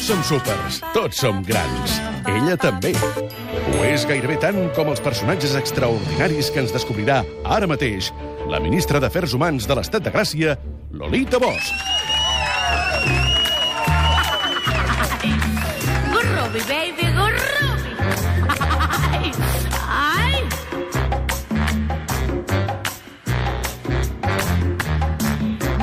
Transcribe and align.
Tots 0.00 0.08
som 0.08 0.22
súpers, 0.24 0.76
tots 0.94 1.18
som 1.20 1.42
grans. 1.44 1.98
Ella 2.24 2.54
també. 2.56 2.94
Ho 2.96 3.82
és 3.84 4.06
gairebé 4.08 4.38
tant 4.40 4.56
com 4.72 4.88
els 4.88 5.02
personatges 5.04 5.52
extraordinaris 5.58 6.48
que 6.48 6.62
ens 6.62 6.72
descobrirà 6.72 7.18
ara 7.44 7.68
mateix 7.68 8.08
la 8.48 8.62
ministra 8.64 8.96
d'Afers 8.96 9.36
Humans 9.36 9.68
de 9.68 9.76
l'Estat 9.76 10.08
de 10.08 10.14
Gràcia, 10.14 10.56
Lolita 10.96 11.36
Bosch. 11.36 11.68
Gurrubi, 16.14 16.64
baby, 16.64 17.12
gurrubi. 17.20 17.92
Ay, 18.56 19.28
ay. 19.84 20.40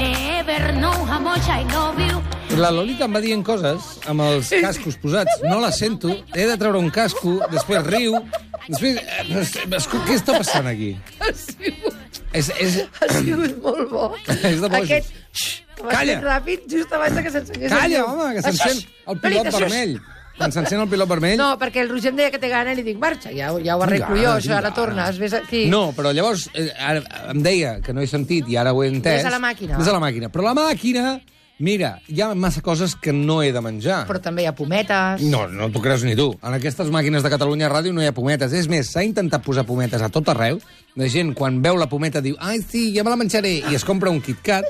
Never 0.02 0.74
know 0.82 1.06
how 1.06 1.22
much 1.22 1.46
I 1.46 1.62
love 1.70 2.00
you. 2.02 2.17
La 2.58 2.72
Lolita 2.74 3.06
em 3.06 3.14
va 3.14 3.20
dient 3.22 3.44
coses 3.46 3.86
amb 4.10 4.24
els 4.26 4.50
cascos 4.64 4.96
posats. 5.02 5.44
No 5.46 5.60
la 5.62 5.70
sento, 5.76 6.10
he 6.34 6.48
de 6.50 6.56
treure 6.58 6.80
un 6.82 6.90
casco, 6.94 7.36
després 7.52 7.86
riu, 7.86 8.18
després... 8.66 8.98
eh, 8.98 9.44
escolta, 9.78 10.06
Què 10.08 10.18
està 10.18 10.38
passant 10.40 10.70
aquí? 10.72 10.96
Ha 11.22 11.30
sigut, 11.38 12.20
És, 12.34 12.50
és, 12.58 12.80
ha 12.98 13.10
sigut 13.14 13.54
molt 13.62 13.92
bo. 13.92 14.10
És 14.26 14.58
de 14.64 14.72
bojos. 14.74 14.82
Aquest... 14.90 15.14
Xxt, 15.38 15.64
Calla. 15.86 16.18
ràpid 16.24 16.66
just 16.72 16.94
abans 16.98 17.20
que 17.22 17.30
s'encengués 17.36 17.70
Calla, 17.70 18.02
home, 18.10 18.32
que 18.34 18.42
s'encén 18.48 18.82
el 19.14 19.20
pilot 19.22 19.52
vermell. 19.54 19.94
Quan 20.38 20.54
s'encén 20.54 20.82
el 20.82 20.90
pilot 20.90 21.10
vermell... 21.14 21.38
No, 21.38 21.52
perquè 21.62 21.82
el 21.86 21.90
Roger 21.94 22.12
em 22.14 22.18
deia 22.20 22.34
que 22.34 22.42
té 22.42 22.50
gana 22.50 22.74
i 22.74 22.78
li 22.78 22.84
dic, 22.86 22.98
marxa, 23.02 23.30
ja, 23.34 23.54
ja 23.62 23.78
ho 23.78 23.86
arreglo 23.86 24.18
jo, 24.18 24.34
això, 24.34 24.58
ara 24.58 24.74
tornes, 24.74 25.18
vés 25.22 25.34
aquí. 25.38 25.64
No, 25.70 25.92
però 25.98 26.12
llavors 26.14 26.50
eh, 26.58 26.68
ara, 26.78 27.02
em 27.34 27.42
deia 27.46 27.78
que 27.86 27.94
no 27.94 28.02
he 28.02 28.10
sentit 28.10 28.50
i 28.50 28.58
ara 28.58 28.74
ho 28.74 28.82
he 28.86 28.90
entès. 28.94 29.22
Ves 29.22 29.30
a 29.30 29.34
la 29.38 29.42
màquina. 29.42 29.78
Ves 29.78 29.90
a 29.90 29.96
la 29.98 30.02
màquina. 30.04 30.30
Però 30.34 30.46
la 30.46 30.54
màquina, 30.58 31.16
mira, 31.60 31.98
hi 32.08 32.22
ha 32.22 32.30
massa 32.36 32.62
coses 32.62 32.96
que 32.96 33.14
no 33.14 33.42
he 33.44 33.52
de 33.56 33.62
menjar. 33.64 34.04
Però 34.10 34.22
també 34.24 34.46
hi 34.46 34.50
ha 34.50 34.56
pometes. 34.58 35.24
No, 35.28 35.46
no 35.52 35.70
t'ho 35.74 35.82
creus 35.84 36.06
ni 36.08 36.16
tu. 36.18 36.32
En 36.42 36.58
aquestes 36.58 36.92
màquines 36.94 37.26
de 37.26 37.32
Catalunya 37.34 37.70
Ràdio 37.74 37.94
no 37.96 38.04
hi 38.04 38.10
ha 38.10 38.16
pometes. 38.16 38.54
És 38.54 38.70
més, 38.72 38.92
s'ha 38.94 39.06
intentat 39.08 39.46
posar 39.46 39.66
pometes 39.68 40.04
a 40.04 40.12
tot 40.14 40.30
arreu. 40.34 40.62
La 40.98 41.10
gent, 41.14 41.34
quan 41.38 41.62
veu 41.62 41.78
la 41.78 41.90
pometa, 41.92 42.22
diu 42.22 42.38
ai, 42.40 42.62
sí, 42.62 42.90
ja 42.96 43.06
me 43.06 43.14
la 43.14 43.20
menjaré, 43.20 43.58
i 43.70 43.78
es 43.78 43.86
compra 43.88 44.14
un 44.14 44.22
KitKat. 44.22 44.70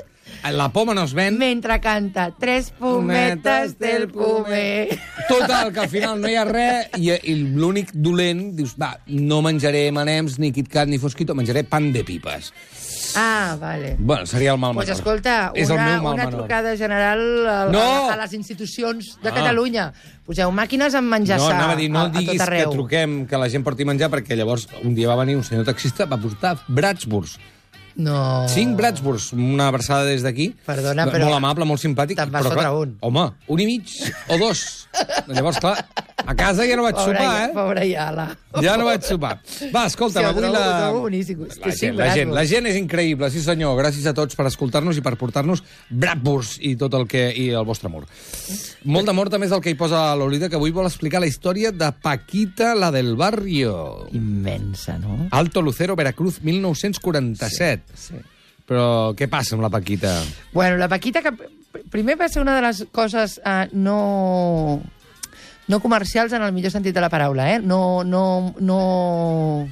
La 0.52 0.68
poma 0.72 0.94
no 0.94 1.02
es 1.04 1.12
ven. 1.14 1.36
Mentre 1.38 1.80
canta 1.80 2.30
tres 2.38 2.70
pometes 2.78 3.78
del 3.78 4.08
pomer. 4.08 4.88
Total, 5.28 5.72
que 5.72 5.80
al 5.80 5.88
final 5.88 6.20
no 6.20 6.28
hi 6.30 6.36
ha 6.38 6.44
res 6.46 6.86
i, 6.96 7.10
i 7.10 7.34
l'únic 7.58 7.90
dolent, 7.92 8.54
dius, 8.56 8.76
va, 8.80 8.94
no 9.06 9.42
menjaré 9.42 9.88
manems, 9.92 10.38
ni 10.38 10.52
KitKat, 10.54 10.88
ni 10.88 10.98
fosquito, 11.02 11.34
menjaré 11.34 11.64
pan 11.64 11.90
de 11.92 12.04
pipes. 12.04 12.52
Ah, 13.16 13.56
vale. 13.58 13.96
Bueno, 13.98 14.26
seria 14.26 14.52
el 14.52 14.58
mal 14.58 14.74
Pues 14.74 14.86
menor. 14.86 14.98
escolta, 14.98 15.52
És 15.54 15.68
el 15.70 15.76
una, 15.76 15.84
meu 15.86 16.02
mal 16.02 16.14
una 16.14 16.24
menor. 16.26 16.40
trucada 16.42 16.76
general 16.76 17.46
a, 17.48 17.64
No! 17.72 17.80
a, 18.10 18.12
a 18.12 18.16
les 18.22 18.32
institucions 18.34 19.16
de 19.22 19.28
Ah. 19.30 19.34
Catalunya. 19.34 19.92
Poseu 20.26 20.50
màquines 20.52 20.94
amb 20.94 21.08
menjar 21.10 21.38
No, 21.40 21.48
anava 21.48 21.72
a 21.72 21.76
dir, 21.76 21.88
no 21.90 22.00
a, 22.00 22.04
a 22.04 22.08
diguis 22.10 22.36
tot 22.36 22.36
que 22.36 22.42
arreu. 22.42 22.70
truquem, 22.70 23.26
que 23.26 23.36
la 23.40 23.48
gent 23.48 23.64
porti 23.64 23.84
menjar, 23.88 24.10
perquè 24.12 24.36
llavors 24.36 24.68
un 24.84 24.94
dia 24.94 25.08
va 25.08 25.16
venir 25.16 25.36
un 25.36 25.44
senyor 25.44 25.64
taxista, 25.64 26.04
va 26.04 26.18
portar 26.20 26.58
Bratsburgs. 26.68 27.38
No. 27.98 28.46
Cinc 28.46 28.76
Bratsburgs, 28.78 29.32
una 29.34 29.66
abraçada 29.68 30.04
des 30.06 30.22
d'aquí. 30.22 30.52
Perdona, 30.64 31.08
però- 31.10 31.24
Molt 31.26 31.36
amable, 31.40 31.64
molt 31.66 31.82
simpàtic. 31.82 32.14
Te'n 32.16 32.30
vas 32.30 32.46
però, 32.46 32.54
clar, 32.54 32.72
un. 32.78 32.96
Home, 33.02 33.24
un 33.48 33.60
i 33.60 33.66
mig 33.66 33.90
o 34.30 34.38
dos. 34.38 34.86
Llavors, 35.26 35.58
clar, 35.60 35.74
a 36.24 36.34
casa 36.38 36.64
ja 36.66 36.76
no 36.78 36.84
vaig 36.86 36.94
Pobra, 36.94 37.18
sopar, 37.18 37.42
eh? 37.42 37.52
Pobra 37.52 37.84
Iala. 37.84 38.28
Ja 38.62 38.76
no 38.78 38.86
vaig 38.86 39.02
sopar. 39.02 39.40
Va, 39.74 39.82
escolta, 39.90 40.20
Sí, 40.20 40.24
avui 40.26 40.42
trobo- 40.44 40.54
la... 40.54 40.78
trobo 40.86 41.00
boníssim. 41.08 41.42
La 41.42 41.74
gent, 41.74 41.96
la, 41.98 42.06
gent, 42.14 42.32
la 42.38 42.44
gent 42.46 42.66
és 42.70 42.76
increïble, 42.78 43.28
sí 43.34 43.42
senyor. 43.42 43.74
Gràcies 43.82 44.06
a 44.06 44.14
tots 44.14 44.34
per 44.38 44.46
escoltar-nos 44.46 44.96
i 44.96 45.02
per 45.02 45.16
portar-nos 45.18 45.62
Bratwurst 45.90 46.62
i 46.62 46.76
tot 46.76 46.94
el 46.94 47.06
que 47.10 47.26
i 47.36 47.48
el 47.50 47.66
vostre 47.66 47.90
amor. 47.90 48.06
Molt 48.84 49.06
d'amor 49.10 49.28
també 49.28 49.46
és 49.50 49.52
el 49.52 49.60
que 49.60 49.70
hi 49.74 49.78
posa 49.78 49.96
la 50.06 50.16
Lolita, 50.16 50.48
que 50.48 50.56
avui 50.56 50.70
vol 50.70 50.86
explicar 50.86 51.20
la 51.20 51.26
història 51.26 51.72
de 51.74 51.90
Paquita, 52.00 52.74
la 52.78 52.90
del 52.94 53.16
barrio. 53.16 54.06
Immensa, 54.12 54.98
no? 54.98 55.26
Alto 55.32 55.60
Lucero, 55.62 55.96
Veracruz, 55.96 56.40
1947. 56.42 57.82
Sí. 57.94 58.18
Però 58.68 59.14
què 59.16 59.28
passa 59.32 59.54
amb 59.56 59.64
la 59.64 59.70
Paquita? 59.72 60.18
Bueno, 60.52 60.76
la 60.76 60.88
Paquita, 60.92 61.22
que 61.24 61.32
pr- 61.32 61.84
primer 61.90 62.18
va 62.20 62.28
ser 62.28 62.42
una 62.42 62.56
de 62.58 62.62
les 62.66 62.82
coses 62.92 63.38
eh, 63.44 63.68
no, 63.72 64.82
no 65.68 65.80
comercials 65.80 66.32
en 66.36 66.42
el 66.44 66.52
millor 66.52 66.72
sentit 66.74 66.94
de 66.94 67.00
la 67.00 67.08
paraula, 67.08 67.46
eh? 67.54 67.58
No, 67.64 68.04
no, 68.04 68.54
no, 68.60 69.68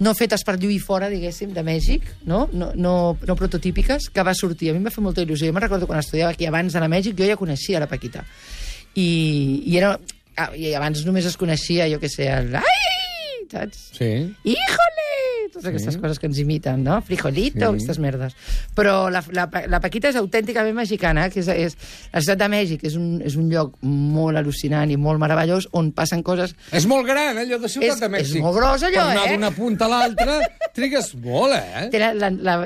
no 0.00 0.14
fetes 0.18 0.42
per 0.46 0.56
lluir 0.58 0.80
fora, 0.82 1.08
diguéssim, 1.12 1.52
de 1.54 1.62
Mèxic, 1.66 2.06
no? 2.26 2.48
No, 2.52 2.72
no, 2.74 2.94
no 3.26 3.36
prototípiques, 3.38 4.08
que 4.10 4.22
va 4.26 4.34
sortir. 4.34 4.70
A 4.70 4.74
mi 4.74 4.82
em 4.82 4.86
va 4.90 4.94
fer 4.94 5.04
molta 5.04 5.22
il·lusió. 5.22 5.46
Jo 5.46 5.54
me'n 5.54 5.66
recordo 5.68 5.86
quan 5.90 6.00
estudiava 6.02 6.32
aquí 6.34 6.46
abans 6.50 6.72
d'anar 6.74 6.88
a 6.90 6.94
Mèxic, 6.96 7.14
jo 7.18 7.28
ja 7.28 7.36
coneixia 7.38 7.78
la 7.82 7.86
Paquita. 7.90 8.24
I, 8.98 9.06
i, 9.70 9.76
era, 9.78 9.92
ah, 10.34 10.50
i 10.58 10.72
abans 10.74 11.04
només 11.06 11.28
es 11.30 11.36
coneixia, 11.38 11.86
jo 11.92 12.00
què 12.02 12.10
sé, 12.10 12.26
el... 12.32 12.50
Ai! 12.58 12.88
Saps? 13.50 13.78
Sí. 13.98 14.10
¡Híjole! 14.46 14.99
Totes 15.50 15.66
aquestes 15.66 15.96
coses 15.98 16.18
que 16.18 16.26
ens 16.30 16.38
imiten, 16.38 16.84
no? 16.84 17.00
Frijolito, 17.02 17.58
Sí. 17.58 17.64
aquestes 17.64 17.98
merdes. 17.98 18.34
Però 18.76 19.10
la, 19.10 19.22
la, 19.34 19.48
la 19.68 19.80
Paquita 19.82 20.08
és 20.12 20.16
autènticament 20.16 20.74
mexicana, 20.76 21.28
que 21.30 21.40
és, 21.42 21.48
és 21.48 21.76
la 22.12 22.20
ciutat 22.22 22.38
de 22.44 22.48
Mèxic 22.52 22.84
és 22.86 22.94
un, 22.96 23.20
és 23.26 23.36
un 23.36 23.48
lloc 23.50 23.74
molt 23.82 24.38
al·lucinant 24.38 24.90
i 24.90 24.96
molt 24.96 25.18
meravellós 25.20 25.68
on 25.72 25.90
passen 25.92 26.22
coses... 26.22 26.54
És 26.72 26.86
molt 26.86 27.06
gran, 27.08 27.36
eh, 27.36 27.46
allò 27.46 27.58
de 27.58 27.68
Ciutat 27.68 27.96
És- 27.96 28.00
de 28.00 28.08
Mèxic. 28.14 28.36
és 28.36 28.42
molt 28.46 28.56
gros, 28.56 28.82
allò, 28.86 29.02
per 29.04 29.16
anar 29.16 29.26
eh? 29.26 29.34
d'una 29.34 29.50
punta 29.50 29.86
a 29.86 29.88
l'altra, 29.88 30.38
trigues 30.74 31.14
molt, 31.20 31.54
eh? 31.58 31.88
Té, 31.90 31.98
la, 31.98 32.12
la, 32.14 32.30
la, 32.30 32.56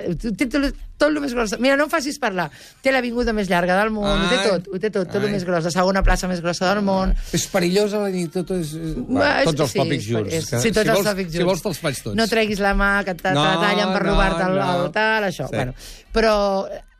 tot, 0.97 1.09
el 1.10 1.21
més 1.21 1.34
gros. 1.34 1.56
Mira, 1.59 1.77
no 1.77 1.84
em 1.84 1.91
facis 1.91 2.19
parlar. 2.22 2.50
Té 2.81 2.93
l'avinguda 2.93 3.32
més 3.34 3.49
llarga 3.50 3.77
del 3.81 3.91
món, 3.91 4.06
ho 4.25 4.28
té 4.31 4.38
tot, 4.49 4.69
ho 4.72 4.78
té 4.78 4.91
tot, 4.91 5.09
tot 5.10 5.21
el 5.22 5.27
Ai. 5.28 5.32
més 5.34 5.44
gros. 5.44 5.65
La 5.65 5.71
segona 5.75 6.03
plaça 6.06 6.28
més 6.31 6.41
grossa 6.41 6.69
del 6.72 6.84
món. 6.87 7.15
És 7.34 7.47
perillosa 7.50 7.99
la 7.99 8.09
nit, 8.15 8.31
tot 8.32 8.50
és... 8.56 8.72
Va, 9.09 9.19
Va, 9.19 9.31
és- 9.43 9.50
tots 9.50 9.60
els 9.66 9.71
sí, 9.75 9.78
tòpics 9.81 10.06
junts. 10.06 10.32
és- 10.32 10.47
que 10.50 10.60
sí, 10.60 10.71
tots 10.72 10.84
si 10.84 10.88
els 10.91 10.99
vols, 10.99 11.09
tòpics 11.10 11.31
Si 11.32 11.38
junts. 11.38 11.50
vols 11.50 11.62
te'ls 11.62 11.78
faig 11.82 12.03
tots. 12.03 12.16
No 12.16 12.27
treguis 12.31 12.60
la 12.62 12.75
mà, 12.78 12.93
que 13.05 13.15
te, 13.15 13.32
No, 13.34 13.43
te 13.44 13.56
tallen 13.66 13.93
per 13.93 14.03
no, 14.05 14.10
robar-te 14.12 14.43
el, 14.50 14.55
no. 14.59 14.84
el 14.84 14.91
tal, 14.93 15.25
això. 15.25 15.49
Sí. 15.50 15.55
Bueno, 15.56 15.75
però 16.15 16.34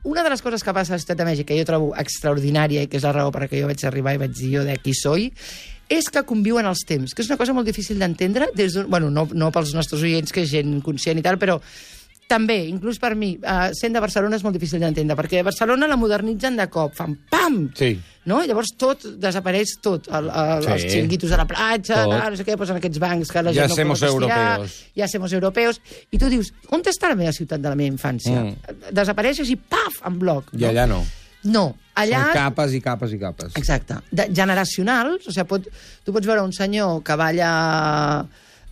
una 0.05 0.23
de 0.23 0.31
les 0.35 0.43
coses 0.43 0.63
que 0.63 0.75
passa 0.75 0.93
a 0.93 0.97
la 0.97 0.99
Ciutat 1.01 1.17
de 1.17 1.25
Mèxic, 1.25 1.47
que 1.49 1.57
jo 1.59 1.65
trobo 1.65 1.95
extraordinària 1.97 2.83
i 2.85 2.89
que 2.89 2.99
és 2.99 3.05
la 3.07 3.13
raó 3.15 3.31
per 3.33 3.47
la 3.47 3.49
que 3.49 3.61
jo 3.63 3.71
vaig 3.71 3.85
arribar 3.87 4.13
i 4.15 4.19
vaig 4.21 4.35
dir 4.37 4.51
jo 4.59 4.65
de 4.67 4.77
qui 4.83 4.93
soy, 4.93 5.31
és 5.89 6.11
que 6.11 6.23
conviuen 6.25 6.67
els 6.67 6.83
temps, 6.89 7.15
que 7.15 7.23
és 7.23 7.29
una 7.31 7.37
cosa 7.41 7.53
molt 7.57 7.67
difícil 7.67 7.99
d'entendre, 7.99 8.49
des. 8.57 8.75
Bueno, 8.89 9.09
no, 9.11 9.29
no 9.33 9.51
pels 9.53 9.73
nostres 9.73 10.03
oients, 10.03 10.33
que 10.33 10.43
és 10.43 10.51
gent 10.51 10.81
conscient 10.83 11.19
i 11.19 11.23
tal, 11.23 11.39
però 11.39 11.61
també, 12.29 12.57
inclús 12.71 12.99
per 13.03 13.13
mi, 13.19 13.35
eh, 13.37 13.71
sent 13.77 13.95
de 13.95 14.01
Barcelona 14.01 14.37
és 14.39 14.45
molt 14.45 14.57
difícil 14.57 14.81
d'entendre, 14.81 15.17
perquè 15.19 15.41
a 15.43 15.47
Barcelona 15.47 15.89
la 15.91 15.97
modernitzen 16.01 16.57
de 16.57 16.67
cop, 16.73 16.95
fan 16.97 17.17
pam! 17.31 17.59
Sí. 17.77 17.93
No? 18.25 18.39
I 18.43 18.49
llavors 18.49 18.73
tot 18.81 19.05
desapareix, 19.21 19.75
tot. 19.85 20.09
El, 20.09 20.31
el, 20.31 20.65
Sí. 20.65 20.71
Els 20.73 20.87
xiringuitos 20.89 21.33
a 21.33 21.41
la 21.43 21.47
platja, 21.49 22.05
tal, 22.09 22.31
no 22.33 22.39
sé 22.39 22.47
què, 22.47 22.57
posen 22.57 22.81
aquests 22.81 23.01
bancs 23.03 23.33
que 23.33 23.43
la 23.43 23.53
Ja 23.53 23.67
gent 23.69 23.85
no 23.87 23.93
pot 23.93 24.07
estirar. 24.09 24.69
Ja 24.97 25.09
somos 25.09 25.35
europeos. 25.37 25.81
I 26.11 26.19
tu 26.19 26.31
dius, 26.33 26.53
on 26.73 26.81
està 26.81 27.13
la 27.13 27.19
meva 27.19 27.33
ciutat 27.37 27.61
de 27.61 27.69
la 27.69 27.77
meva 27.77 27.93
infància? 27.93 28.41
Mm. 28.41 28.89
Desapareixes 28.97 29.51
i 29.53 29.57
paf, 29.57 30.01
en 30.09 30.19
bloc. 30.19 30.49
I 30.57 30.65
allà 30.71 30.89
no. 30.89 31.03
No, 31.45 31.75
allà... 32.01 32.23
Són 32.31 32.39
capes 32.39 32.73
i 32.73 32.81
capes 32.81 33.13
i 33.13 33.19
capes. 33.21 33.53
Exacte. 33.61 33.99
De, 34.11 34.31
generacionals, 34.33 35.29
o 35.29 35.35
sigui, 35.35 35.45
pot, 35.51 35.69
tu 36.05 36.15
pots 36.17 36.27
veure 36.27 36.45
un 36.47 36.55
senyor 36.57 37.03
que 37.05 37.17
balla 37.21 37.51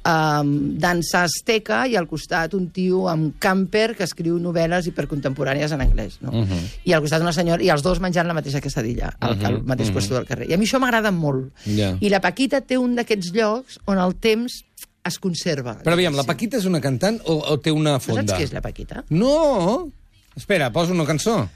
um, 0.05 0.53
dansa 0.79 1.23
azteca 1.25 1.85
i 1.87 1.97
al 1.97 2.07
costat 2.11 2.55
un 2.55 2.71
tio 2.75 3.05
amb 3.09 3.37
camper 3.43 3.95
que 3.97 4.05
escriu 4.05 4.39
novel·les 4.43 4.87
hipercontemporànies 4.91 5.73
en 5.77 5.81
anglès. 5.85 6.19
No? 6.21 6.33
Mhm. 6.33 6.65
I 6.85 6.93
al 6.97 7.01
costat 7.05 7.23
una 7.23 7.33
senyora, 7.33 7.63
i 7.63 7.69
els 7.71 7.83
dos 7.83 8.01
menjant 8.01 8.27
la 8.27 8.35
mateixa 8.35 8.61
quesadilla, 8.61 9.13
al, 9.21 9.37
Mhm, 9.37 9.45
al 9.47 9.63
mateix 9.65 9.89
mhm. 9.89 9.95
puesto 9.95 10.15
del 10.15 10.27
carrer. 10.27 10.51
I 10.51 10.55
a 10.55 10.59
mi 10.59 10.67
això 10.67 10.81
m'agrada 10.81 11.11
molt. 11.11 11.53
Ja. 11.67 11.97
I 12.01 12.09
la 12.09 12.21
Paquita 12.21 12.61
té 12.61 12.79
un 12.79 12.95
d'aquests 12.97 13.33
llocs 13.33 13.79
on 13.87 13.99
el 13.99 14.15
temps 14.17 14.65
es 15.05 15.19
conserva. 15.19 15.79
Però 15.83 15.93
aviam, 15.95 16.15
la. 16.15 16.23
Paquita 16.25 16.57
és 16.59 16.65
una 16.65 16.81
cantant 16.81 17.21
o, 17.27 17.35
o 17.51 17.59
té 17.59 17.73
una 17.73 17.93
No 17.95 18.01
fonda? 18.01 18.23
saps 18.23 18.39
què 18.39 18.45
és 18.45 18.53
la 18.53 18.61
Paquita? 18.63 19.05
No! 19.11 19.89
Espera, 20.37 20.71
posa 20.73 20.93
una 20.93 21.05
cançó. 21.05 21.49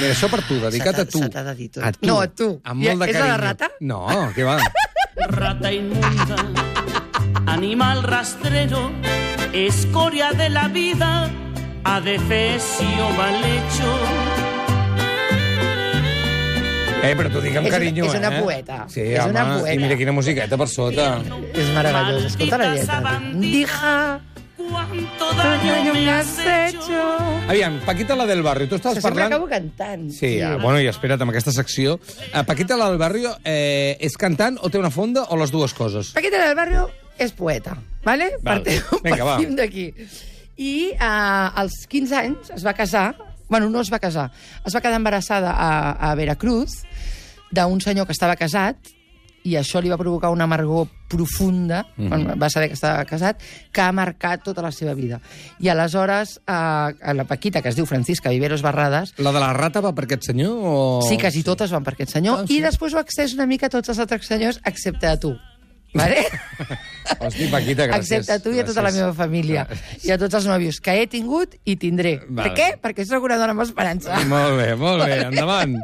Mira, 0.00 0.12
això 0.12 0.28
per 0.28 0.42
tu, 0.46 0.58
dedicat 0.60 0.96
Se 0.96 1.00
a 1.02 1.04
tu. 1.06 1.18
se 1.18 1.28
t'ha 1.30 1.42
de 1.44 1.54
dir 1.54 1.70
tot. 1.70 1.84
A 1.84 1.92
tu. 1.92 2.06
No, 2.06 2.20
a 2.20 2.26
tu. 2.28 2.60
Amb 2.64 2.82
molt 2.82 3.00
de 3.04 3.10
és 3.10 3.16
la 3.20 3.26
de 3.32 3.36
rata? 3.38 3.70
No, 3.80 4.04
què 4.34 4.44
va? 4.44 4.58
Rata 5.30 5.72
inmunda, 5.72 6.72
animal 7.56 8.02
rastrero, 8.02 8.90
escoria 9.52 10.32
de 10.32 10.50
la 10.50 10.68
vida, 10.68 11.30
adefesio 11.84 13.08
mal 13.16 13.34
hecho. 13.44 13.90
Eh, 17.06 17.14
però 17.14 17.30
t'ho 17.30 17.40
dic 17.40 17.54
amb 17.54 17.66
És 17.68 17.70
una- 17.70 17.78
carinyo, 17.78 18.04
és 18.06 18.14
una 18.18 18.30
eh? 18.36 18.42
poeta. 18.42 18.84
Sí, 18.88 19.00
És 19.00 19.20
home, 19.20 19.30
una 19.30 19.58
poeta. 19.60 19.74
i 19.74 19.78
mira 19.78 19.96
quina 19.96 20.12
musiqueta 20.12 20.56
per 20.58 20.68
sota. 20.68 21.20
És 21.54 21.68
meravellós. 21.72 22.24
Escolta 22.32 22.58
la 22.58 22.74
lletra. 22.74 23.20
Dija... 23.34 24.20
Cuánto 24.56 25.32
daño 25.36 25.92
me 25.94 26.10
has 26.10 26.38
hecho. 26.40 27.16
Aviam, 27.48 27.78
Paquita 27.86 28.16
la 28.16 28.26
del 28.26 28.42
barrio, 28.42 28.66
tu 28.68 28.74
Que 28.76 28.82
sempre 28.82 29.02
parlant... 29.02 29.32
acabo 29.32 29.46
cantant. 29.46 30.10
Sí, 30.10 30.40
ah, 30.40 30.56
bueno, 30.60 30.80
i 30.80 30.88
espera't, 30.88 31.22
amb 31.22 31.30
aquesta 31.30 31.52
secció. 31.52 32.00
Uh, 32.34 32.42
Paquita 32.44 32.76
la 32.76 32.88
del 32.90 32.98
barrio 32.98 33.36
eh, 33.44 33.96
és 34.00 34.16
cantant 34.18 34.58
o 34.60 34.68
té 34.68 34.78
una 34.80 34.90
fonda 34.90 35.28
o 35.30 35.36
les 35.38 35.52
dues 35.54 35.72
coses? 35.72 36.10
Paquita 36.16 36.42
del 36.42 36.56
Barrio 36.56 36.90
és 37.18 37.32
poeta, 37.32 37.76
¿vale? 38.04 38.32
Val. 38.42 38.62
Partim, 38.62 39.00
Vinga, 39.04 39.24
partim 39.24 39.56
d'aquí. 39.58 39.86
I 40.56 40.74
uh, 40.94 41.52
als 41.62 41.84
15 41.90 42.16
anys 42.16 42.50
es 42.56 42.64
va 42.64 42.72
casar, 42.74 43.14
bueno, 43.48 43.68
no 43.70 43.80
es 43.80 43.92
va 43.92 44.00
casar, 44.00 44.30
es 44.64 44.74
va 44.74 44.80
quedar 44.80 44.96
embarassada 44.96 45.52
a, 45.52 45.70
a 46.10 46.14
Veracruz 46.14 46.82
d'un 47.52 47.80
senyor 47.80 48.06
que 48.06 48.16
estava 48.16 48.36
casat 48.36 48.92
i 49.46 49.54
això 49.54 49.78
li 49.78 49.90
va 49.92 49.98
provocar 49.98 50.32
una 50.34 50.44
amargor 50.48 50.88
profunda, 51.06 51.84
mm. 51.96 52.08
-hmm. 52.10 52.42
va 52.42 52.50
saber 52.50 52.68
que 52.68 52.74
estava 52.74 53.04
casat, 53.04 53.40
que 53.70 53.80
ha 53.80 53.92
marcat 53.92 54.42
tota 54.42 54.62
la 54.62 54.72
seva 54.72 54.92
vida. 54.94 55.20
I 55.60 55.68
aleshores, 55.68 56.40
eh, 56.46 56.52
a 56.52 57.14
la 57.14 57.24
Paquita, 57.24 57.62
que 57.62 57.68
es 57.68 57.76
diu 57.76 57.86
Francisca 57.86 58.30
Viveros 58.30 58.62
Barrades, 58.62 59.14
La 59.18 59.30
de 59.30 59.38
la 59.38 59.52
rata 59.52 59.80
va 59.80 59.94
per 59.94 60.04
aquest 60.04 60.24
senyor 60.24 60.50
o... 60.50 61.00
sí, 61.08 61.16
quasi 61.16 61.44
totes 61.44 61.70
van 61.70 61.84
per 61.84 61.92
aquest 61.94 62.10
senyor, 62.10 62.40
Ah, 62.40 62.44
sí. 62.46 62.56
i 62.56 62.60
després 62.60 62.92
ho 62.94 62.98
accés 62.98 63.34
una 63.34 63.46
mica 63.46 63.66
a 63.66 63.70
tots 63.70 63.88
els 63.88 63.98
altres 63.98 64.26
senyors, 64.26 64.60
excepte 64.64 65.06
a 65.06 65.16
tu. 65.16 65.38
Vale? 65.96 66.22
Hosti, 67.20 67.48
Paquita, 67.52 67.86
gràcies. 67.88 68.12
Excepte 68.20 68.36
a 68.36 68.42
tu 68.42 68.52
i 68.54 68.60
a 68.60 68.66
tota 68.66 68.84
la 68.86 68.92
meva 68.94 69.12
família. 69.16 69.66
I 70.04 70.12
a 70.14 70.18
tots 70.20 70.38
els 70.40 70.48
nòvios 70.50 70.80
que 70.82 70.96
he 71.00 71.08
tingut 71.10 71.56
i 71.64 71.76
tindré. 71.80 72.16
Vale. 72.26 72.48
Per 72.48 72.54
què? 72.58 72.68
Perquè 72.82 73.06
sóc 73.08 73.26
una 73.26 73.38
dona 73.40 73.54
amb 73.56 73.64
esperança. 73.64 74.18
Molt 74.30 74.58
bé, 74.60 74.70
molt 74.80 75.04
bé, 75.04 75.20
endavant. 75.28 75.78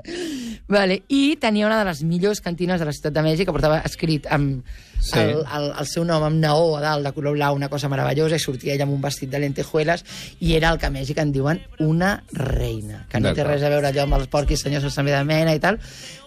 Vale. 0.73 1.03
I 1.13 1.37
tenia 1.41 1.69
una 1.69 1.79
de 1.83 1.91
les 1.91 2.03
millors 2.07 2.43
cantines 2.45 2.81
de 2.81 2.89
la 2.89 2.95
ciutat 2.97 3.15
de 3.15 3.25
Mèxic, 3.27 3.49
que 3.49 3.55
portava 3.55 3.83
escrit 3.87 4.29
amb 4.33 4.63
Sí. 5.03 5.19
el, 5.19 5.41
el, 5.43 5.65
el 5.83 5.87
seu 5.91 6.05
nom 6.07 6.23
amb 6.23 6.39
naó 6.39 6.77
a 6.79 6.81
dalt, 6.85 7.03
de 7.03 7.11
color 7.17 7.35
blau, 7.35 7.57
una 7.59 7.69
cosa 7.69 7.89
meravellosa, 7.91 8.39
i 8.39 8.43
sortia 8.43 8.77
ella 8.77 8.87
amb 8.87 8.95
un 8.95 9.01
vestit 9.03 9.33
de 9.33 9.41
lentejueles, 9.43 10.05
i 10.39 10.55
era 10.55 10.71
el 10.71 10.79
que 10.79 10.87
a 10.87 10.93
Mèxic 10.95 11.19
en 11.19 11.33
diuen 11.35 11.59
una 11.83 12.13
reina, 12.39 13.03
que 13.11 13.19
no 13.19 13.33
té 13.35 13.43
res 13.43 13.65
a 13.67 13.73
veure 13.73 13.91
allò 13.91 14.05
amb 14.07 14.21
els 14.21 14.31
porquis 14.31 14.63
senyors 14.63 14.87
sense 14.87 15.03
de 15.03 15.25
mena 15.27 15.57
i 15.59 15.63
tal, 15.63 15.81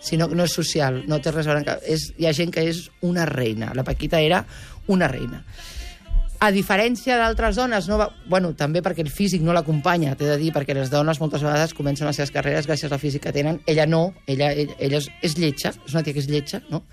sinó 0.03 0.27
que 0.27 0.35
no 0.35 0.43
és 0.43 0.57
social, 0.59 1.05
no 1.07 1.21
té 1.23 1.31
res 1.31 1.47
a 1.47 1.55
veure 1.55 1.77
És, 1.87 2.09
hi 2.19 2.27
ha 2.27 2.33
gent 2.35 2.51
que 2.51 2.65
és 2.67 2.89
una 3.01 3.23
reina. 3.25 3.71
La 3.73 3.87
Paquita 3.87 4.19
era 4.19 4.43
una 4.91 5.07
reina. 5.07 5.39
A 6.43 6.51
diferència 6.51 7.15
d'altres 7.15 7.55
dones, 7.55 7.87
no 7.87 7.97
va... 7.97 8.09
bueno, 8.27 8.51
també 8.59 8.81
perquè 8.83 9.05
el 9.05 9.09
físic 9.09 9.41
no 9.41 9.55
l'acompanya, 9.55 10.17
t'he 10.19 10.27
de 10.27 10.35
dir, 10.41 10.51
perquè 10.53 10.75
les 10.75 10.91
dones 10.91 11.21
moltes 11.23 11.45
vegades 11.47 11.73
comencen 11.73 12.11
les 12.11 12.19
seves 12.19 12.33
carreres 12.35 12.67
gràcies 12.67 12.91
al 12.91 12.99
físic 12.99 13.23
que 13.23 13.33
tenen. 13.33 13.61
Ella 13.65 13.87
no, 13.87 14.09
ella, 14.27 14.51
ella, 14.51 14.75
ella 14.77 14.99
és, 14.99 15.07
és 15.23 15.37
lletja, 15.39 15.71
és 15.87 15.95
una 15.95 16.03
tia 16.03 16.13
que 16.13 16.21
és 16.21 16.27
lletja, 16.29 16.59
no? 16.69 16.83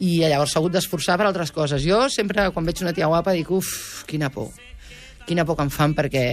I 0.00 0.18
llavors 0.26 0.52
s'ha 0.52 0.60
hagut 0.60 0.74
d'esforçar 0.74 1.16
per 1.16 1.28
altres 1.28 1.52
coses. 1.54 1.82
Jo 1.84 2.06
sempre, 2.12 2.50
quan 2.52 2.66
veig 2.68 2.82
una 2.84 2.92
tia 2.96 3.08
guapa, 3.08 3.32
dic, 3.36 3.50
uf, 3.50 4.04
quina 4.08 4.30
por. 4.32 4.50
Quina 5.26 5.46
por 5.46 5.56
que 5.56 5.66
em 5.66 5.72
fan 5.72 5.94
perquè 5.96 6.26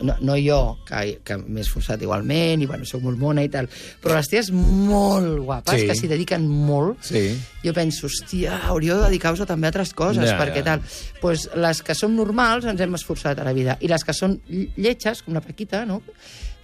no, 0.00 0.16
no 0.20 0.34
jo, 0.36 0.78
que, 0.86 1.20
que 1.24 1.36
m'he 1.38 1.60
esforçat 1.62 2.02
igualment, 2.02 2.62
i 2.62 2.66
bueno, 2.66 2.84
sóc 2.84 3.00
molt 3.02 3.18
mona 3.18 3.44
i 3.44 3.48
tal, 3.48 3.68
però 4.02 4.16
les 4.16 4.28
ties 4.28 4.50
molt 4.52 5.38
guapes, 5.44 5.80
Sí. 5.80 5.86
que 5.86 5.94
s'hi 5.94 6.08
dediquen 6.08 6.48
molt, 6.48 6.98
Sí. 7.02 7.36
jo 7.64 7.72
penso, 7.72 8.06
hòstia, 8.08 8.60
hauríeu 8.66 8.96
de 8.98 9.06
dedicar-vos 9.06 9.46
també 9.46 9.66
a 9.66 9.70
altres 9.70 9.94
coses, 9.94 10.28
Ja, 10.28 10.38
perquè 10.38 10.62
ja. 10.64 10.64
tal. 10.64 10.82
Pues 11.20 11.48
les 11.54 11.82
que 11.82 11.94
som 11.94 12.14
normals 12.16 12.64
ens 12.66 12.80
hem 12.80 12.94
esforçat 12.94 13.38
a 13.38 13.44
la 13.44 13.52
vida, 13.52 13.78
i 13.80 13.88
les 13.88 14.02
que 14.04 14.12
són 14.12 14.40
lletges, 14.48 15.22
com 15.22 15.34
la 15.34 15.40
Paquita, 15.40 15.84
no? 15.86 16.02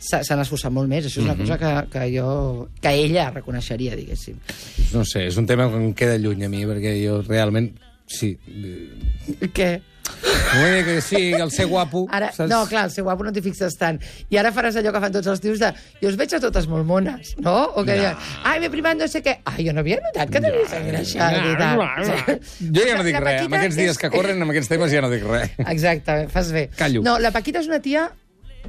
s'ha- 0.01 0.23
s'han 0.25 0.41
esforçat 0.41 0.73
molt 0.73 0.89
més. 0.89 1.05
Això 1.05 1.19
és 1.21 1.25
una 1.25 1.35
Mhm. 1.35 1.41
cosa 1.41 1.59
que, 1.59 1.91
que 1.99 2.19
jo... 2.19 2.69
que 2.81 2.89
ella 2.89 3.31
reconeixeria, 3.31 3.95
diguéssim. 3.95 4.35
No 4.95 5.05
sé, 5.05 5.27
és 5.27 5.37
un 5.37 5.45
tema 5.45 5.69
que 5.69 5.77
em 5.77 5.93
queda 5.93 6.17
lluny 6.17 6.43
a 6.45 6.49
mi, 6.49 6.65
perquè 6.65 6.95
jo 7.07 7.21
realment... 7.21 7.75
Sí. 8.07 8.39
Què? 9.55 9.81
Dir 10.51 10.85
que 10.85 10.97
sí, 11.01 11.33
el 11.33 11.51
ser 11.55 11.67
guapo... 11.71 12.07
Ara, 12.11 12.33
saps? 12.35 12.51
no, 12.51 12.65
clar, 12.67 12.85
el 12.89 12.91
seu 12.95 13.05
guapo 13.07 13.23
no 13.27 13.33
t'hi 13.33 13.43
fixes 13.45 13.77
tant. 13.79 14.01
I 14.31 14.39
ara 14.41 14.51
faràs 14.55 14.77
allò 14.81 14.93
que 14.95 15.01
fan 15.05 15.13
tots 15.15 15.31
els 15.31 15.41
tios 15.43 15.61
de... 15.63 15.71
Jo 16.03 16.11
us 16.11 16.17
veig 16.19 16.35
a 16.35 16.41
totes 16.43 16.67
molt 16.71 16.87
mones, 16.89 17.35
no? 17.39 17.57
O 17.77 17.85
que 17.87 17.95
No. 17.95 18.01
diuen, 18.03 18.17
ai, 18.45 18.57
m'he 18.63 18.71
primat 18.73 18.99
no 18.99 19.07
sé 19.11 19.23
què. 19.23 19.37
Ai, 19.45 19.67
jo 19.69 19.73
no 19.77 19.85
havia 19.85 20.01
notat 20.03 20.31
que 20.35 20.41
tenies 20.43 20.73
engreixat 20.81 21.39
i 21.39 21.55
tal. 21.61 21.85
Jo 22.61 22.89
ja 22.89 22.97
no 22.99 23.05
dic 23.07 23.21
res. 23.23 23.43
Amb 23.47 23.55
aquests 23.61 23.79
dies 23.79 23.99
que 24.01 24.11
corren, 24.11 24.43
amb 24.43 24.51
aquests 24.55 24.73
temes 24.75 24.91
ja 24.93 25.01
no 25.05 25.11
dic 25.13 25.25
res. 25.29 25.55
Exacte, 25.67 26.27
fas 26.33 26.51
bé. 26.55 26.67
Callo. 26.77 27.03
No, 27.07 27.19
la 27.23 27.31
Paquita 27.35 27.63
és 27.63 27.71
una 27.71 27.79
tia 27.85 28.09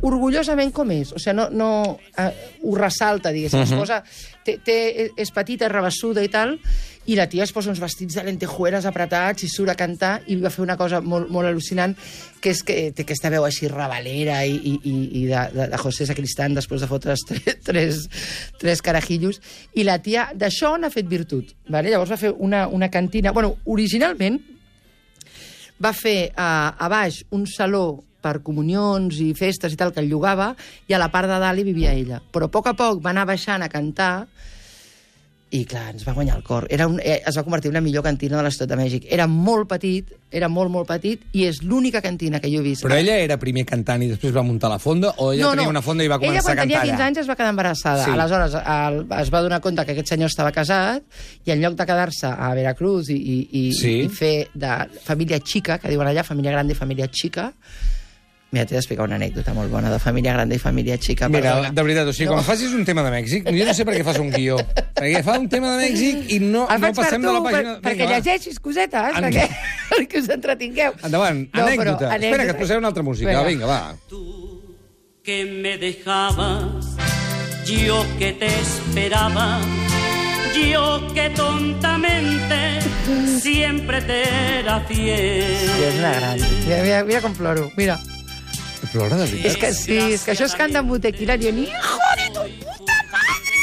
orgullosament 0.01 0.71
com 0.73 0.91
és. 0.95 1.11
O 1.13 1.19
sigui, 1.19 1.35
no, 1.37 1.49
no 1.51 1.71
eh, 2.17 2.31
ho 2.63 2.75
ressalta, 2.77 3.31
diguéssim. 3.31 3.59
Uh 3.59 3.65
-huh. 3.65 3.73
es 3.73 3.79
posa, 3.79 4.03
té, 4.43 4.57
té, 4.63 5.11
és 5.17 5.31
petita, 5.31 5.65
és 5.65 5.71
rebessuda 5.71 6.23
i 6.23 6.29
tal, 6.29 6.57
i 7.05 7.15
la 7.15 7.27
tia 7.27 7.43
es 7.43 7.51
posa 7.51 7.69
uns 7.69 7.79
vestits 7.81 8.15
de 8.15 8.23
lentejueles 8.23 8.85
apretats 8.85 9.43
i 9.43 9.49
surt 9.49 9.71
a 9.73 9.75
cantar 9.75 10.21
i 10.27 10.35
va 10.35 10.51
fer 10.53 10.61
una 10.61 10.77
cosa 10.77 11.01
molt, 11.01 11.29
molt 11.29 11.49
al·lucinant, 11.49 11.95
que 12.39 12.51
és 12.51 12.61
que 12.63 12.91
té 12.91 13.01
aquesta 13.01 13.29
veu 13.29 13.43
així 13.43 13.67
rabalera 13.67 14.45
i, 14.45 14.53
i, 14.55 14.79
i, 14.83 14.95
i 15.21 15.25
de, 15.25 15.41
de, 15.53 15.67
de 15.67 15.77
José 15.77 16.05
Sacristán 16.05 16.53
després 16.53 16.81
de 16.81 16.87
fotre's 16.87 17.25
tres, 17.27 17.57
tres, 17.69 18.07
tres 18.59 18.81
carajillos. 18.81 19.41
I 19.73 19.83
la 19.83 19.97
tia 19.99 20.29
d'això 20.35 20.77
n'ha 20.77 20.89
fet 20.93 21.09
virtut. 21.09 21.55
Vale? 21.69 21.89
Llavors 21.89 22.11
va 22.11 22.17
fer 22.17 22.33
una, 22.37 22.67
una 22.67 22.89
cantina... 22.89 23.31
Bueno, 23.31 23.57
originalment 23.65 24.39
va 25.81 25.93
fer 25.97 26.31
a, 26.37 26.75
a 26.77 26.89
baix 26.89 27.23
un 27.31 27.47
saló 27.49 28.03
per 28.21 28.39
comunions 28.45 29.17
i 29.19 29.33
festes 29.37 29.73
i 29.73 29.79
tal, 29.79 29.91
que 29.93 29.99
el 30.03 30.09
llogava, 30.11 30.53
i 30.87 30.93
a 30.93 31.01
la 31.01 31.09
part 31.11 31.27
de 31.29 31.39
dalt 31.41 31.59
hi 31.59 31.67
vivia 31.67 31.93
ella. 31.97 32.21
Però 32.31 32.47
a 32.47 32.53
poc 32.53 32.71
a 32.71 32.77
poc 32.77 33.01
va 33.03 33.11
anar 33.15 33.25
baixant 33.29 33.65
a 33.65 33.69
cantar 33.73 34.13
i, 35.51 35.65
clar, 35.67 35.89
ens 35.91 36.05
va 36.07 36.13
guanyar 36.15 36.37
el 36.37 36.43
cor. 36.47 36.63
Era 36.71 36.85
un, 36.87 36.93
eh, 37.03 37.17
es 37.27 37.35
va 37.35 37.41
convertir 37.43 37.67
en 37.67 37.73
la 37.75 37.81
millor 37.83 38.05
cantina 38.05 38.37
de 38.37 38.43
la 38.45 38.51
ciutat 38.55 38.69
de 38.71 38.75
Mèxic. 38.79 39.07
Era 39.11 39.25
molt 39.27 39.67
petit, 39.67 40.07
era 40.31 40.47
molt, 40.47 40.71
molt 40.71 40.87
petit, 40.87 41.25
i 41.35 41.43
és 41.43 41.59
l'única 41.61 41.99
cantina 42.01 42.39
que 42.39 42.47
jo 42.47 42.61
he 42.61 42.63
vist. 42.69 42.85
Però 42.85 42.95
ella 42.95 43.17
era 43.19 43.35
primer 43.35 43.65
cantant 43.67 43.99
i 44.05 44.07
després 44.13 44.31
va 44.31 44.45
muntar 44.47 44.69
la 44.71 44.77
fonda, 44.79 45.11
o 45.17 45.33
ella 45.33 45.49
tenia 45.51 45.67
una 45.73 45.81
fonda 45.83 46.05
i 46.05 46.07
va 46.07 46.15
ella, 46.21 46.23
començar 46.39 46.45
quan 46.45 46.55
a 46.55 46.61
cantar 46.61 46.79
tenia 46.79 46.93
15 46.93 46.95
allà? 46.95 47.07
anys, 47.09 47.19
es 47.25 47.27
va 47.27 47.35
quedar 47.35 47.49
embarassada. 47.51 48.05
Sí. 48.07 48.11
Aleshores, 48.15 48.55
el, 48.63 49.01
es 49.19 49.33
va 49.35 49.41
donar 49.49 49.59
compte 49.67 49.83
que 49.89 49.91
aquest 49.97 50.13
senyor 50.15 50.31
estava 50.31 50.53
casat 50.55 51.03
i 51.43 51.51
en 51.51 51.59
lloc 51.65 51.75
de 51.75 51.89
quedar-se 51.91 52.31
a 52.31 52.53
Veracruz 52.55 53.09
i, 53.11 53.19
i, 53.19 53.37
i, 53.51 53.69
Sí. 53.75 53.93
i 54.05 54.07
fer 54.07 54.35
de 54.55 54.71
família 55.03 55.41
xica, 55.43 55.81
que 55.83 55.91
diuen 55.91 56.07
allà, 56.07 56.23
família 56.23 56.55
grande 56.55 56.71
i 56.71 56.79
família 56.79 57.11
xica, 57.11 57.51
Mira, 58.51 58.65
t'he 58.67 58.75
d'explicar 58.75 59.05
una 59.07 59.15
anècdota 59.15 59.53
molt 59.55 59.71
bona 59.71 59.87
de 59.93 59.97
família 60.03 60.33
grande 60.35 60.57
i 60.57 60.59
família 60.59 60.97
xica. 60.99 61.29
Mira, 61.31 61.53
perdona. 61.53 61.69
de 61.71 61.83
veritat, 61.87 62.07
o 62.07 62.11
sigui, 62.13 62.25
No. 62.27 62.33
quan 62.33 62.43
facis 62.43 62.73
un 62.75 62.83
tema 62.83 63.01
de 63.05 63.11
Mèxic, 63.13 63.45
jo 63.47 63.65
no 63.65 63.73
sé 63.73 63.85
per 63.87 63.95
què 63.95 64.03
fas 64.03 64.19
un 64.19 64.29
guió. 64.29 64.57
Perquè 64.97 65.21
fa 65.23 65.37
un 65.39 65.47
tema 65.47 65.77
de 65.77 65.85
Mèxic 65.87 66.31
i 66.35 66.39
no, 66.39 66.65
El 66.69 66.81
no 66.81 66.91
passem 66.93 67.21
tu, 67.21 67.27
de 67.29 67.33
la 67.33 67.41
pàgina... 67.45 67.75
per, 67.79 67.91
perquè 67.93 68.05
va. 68.09 68.17
llegeixis 68.17 68.59
cosetes, 68.59 69.15
En- 69.15 69.23
perquè, 69.23 69.47
perquè 69.95 70.19
us 70.19 70.27
entretingueu. 70.35 70.91
Endavant, 71.01 71.45
No, 71.45 71.49
però 71.53 71.67
anècdota. 71.69 72.11
Espera, 72.17 72.43
que 72.43 72.49
et 72.51 72.59
posaré 72.59 72.79
una 72.83 72.87
altra 72.91 73.03
música. 73.03 73.29
Vinga. 73.31 73.47
Vinga, 73.47 73.65
va. 73.65 73.95
que 75.23 75.45
me 75.45 75.77
dejabas, 75.77 76.97
yo 77.65 78.03
que 78.19 78.33
te 78.33 78.47
esperaba, 78.47 79.61
yo 80.59 81.07
que 81.13 81.29
tontamente 81.29 82.79
siempre 83.41 84.01
te 84.01 84.23
era 84.59 84.83
Sí, 84.87 84.95
fiel. 84.95 85.41
és 85.87 85.99
una 85.99 86.11
gran. 86.19 86.39
Mira, 86.67 86.81
mira, 86.83 87.03
mira 87.05 87.21
com 87.21 87.33
ploro, 87.33 87.71
mira. 87.77 87.99
Plora 88.91 89.17
de 89.17 89.25
veritat. 89.29 89.45
És 89.51 89.57
que 89.61 89.73
sí, 89.77 89.97
és 90.17 90.23
que 90.25 90.33
això 90.33 90.47
es 90.49 90.55
canta 90.57 90.81
amb 90.81 90.91
un 90.91 91.01
tequila 91.03 91.37
i 91.39 91.47
un 91.51 91.59
hijo 91.63 91.97
de 92.17 92.27
tu 92.35 92.45
puta 92.65 92.97
madre! 93.13 93.61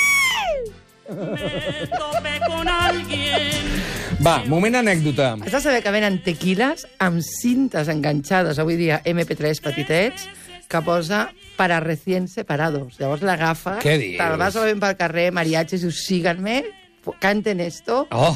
Me 1.09 1.89
topé 1.97 2.35
con 2.47 2.69
alguien 2.69 3.67
Va, 4.25 4.43
moment 4.51 4.75
anècdota. 4.81 5.37
Has 5.45 5.53
de 5.55 5.61
saber 5.63 5.83
que 5.85 5.93
venen 5.95 6.21
tequiles 6.25 6.87
amb 6.99 7.23
cintes 7.23 7.87
enganxades, 7.93 8.59
avui 8.59 8.75
dia 8.81 8.99
MP3 9.07 9.61
petitets, 9.63 10.27
que 10.69 10.81
posa 10.83 11.29
para 11.57 11.79
recién 11.81 12.27
separados. 12.29 12.99
Llavors 12.99 13.23
dius? 13.99 14.19
te'l 14.19 14.37
vas 14.41 14.59
veient 14.59 14.83
pel 14.83 14.97
carrer, 14.99 15.29
mariachis, 15.33 15.81
i 15.81 15.87
dius, 15.87 16.03
síganme, 16.07 16.65
canten 17.23 17.61
esto, 17.65 18.07
Oh, 18.11 18.35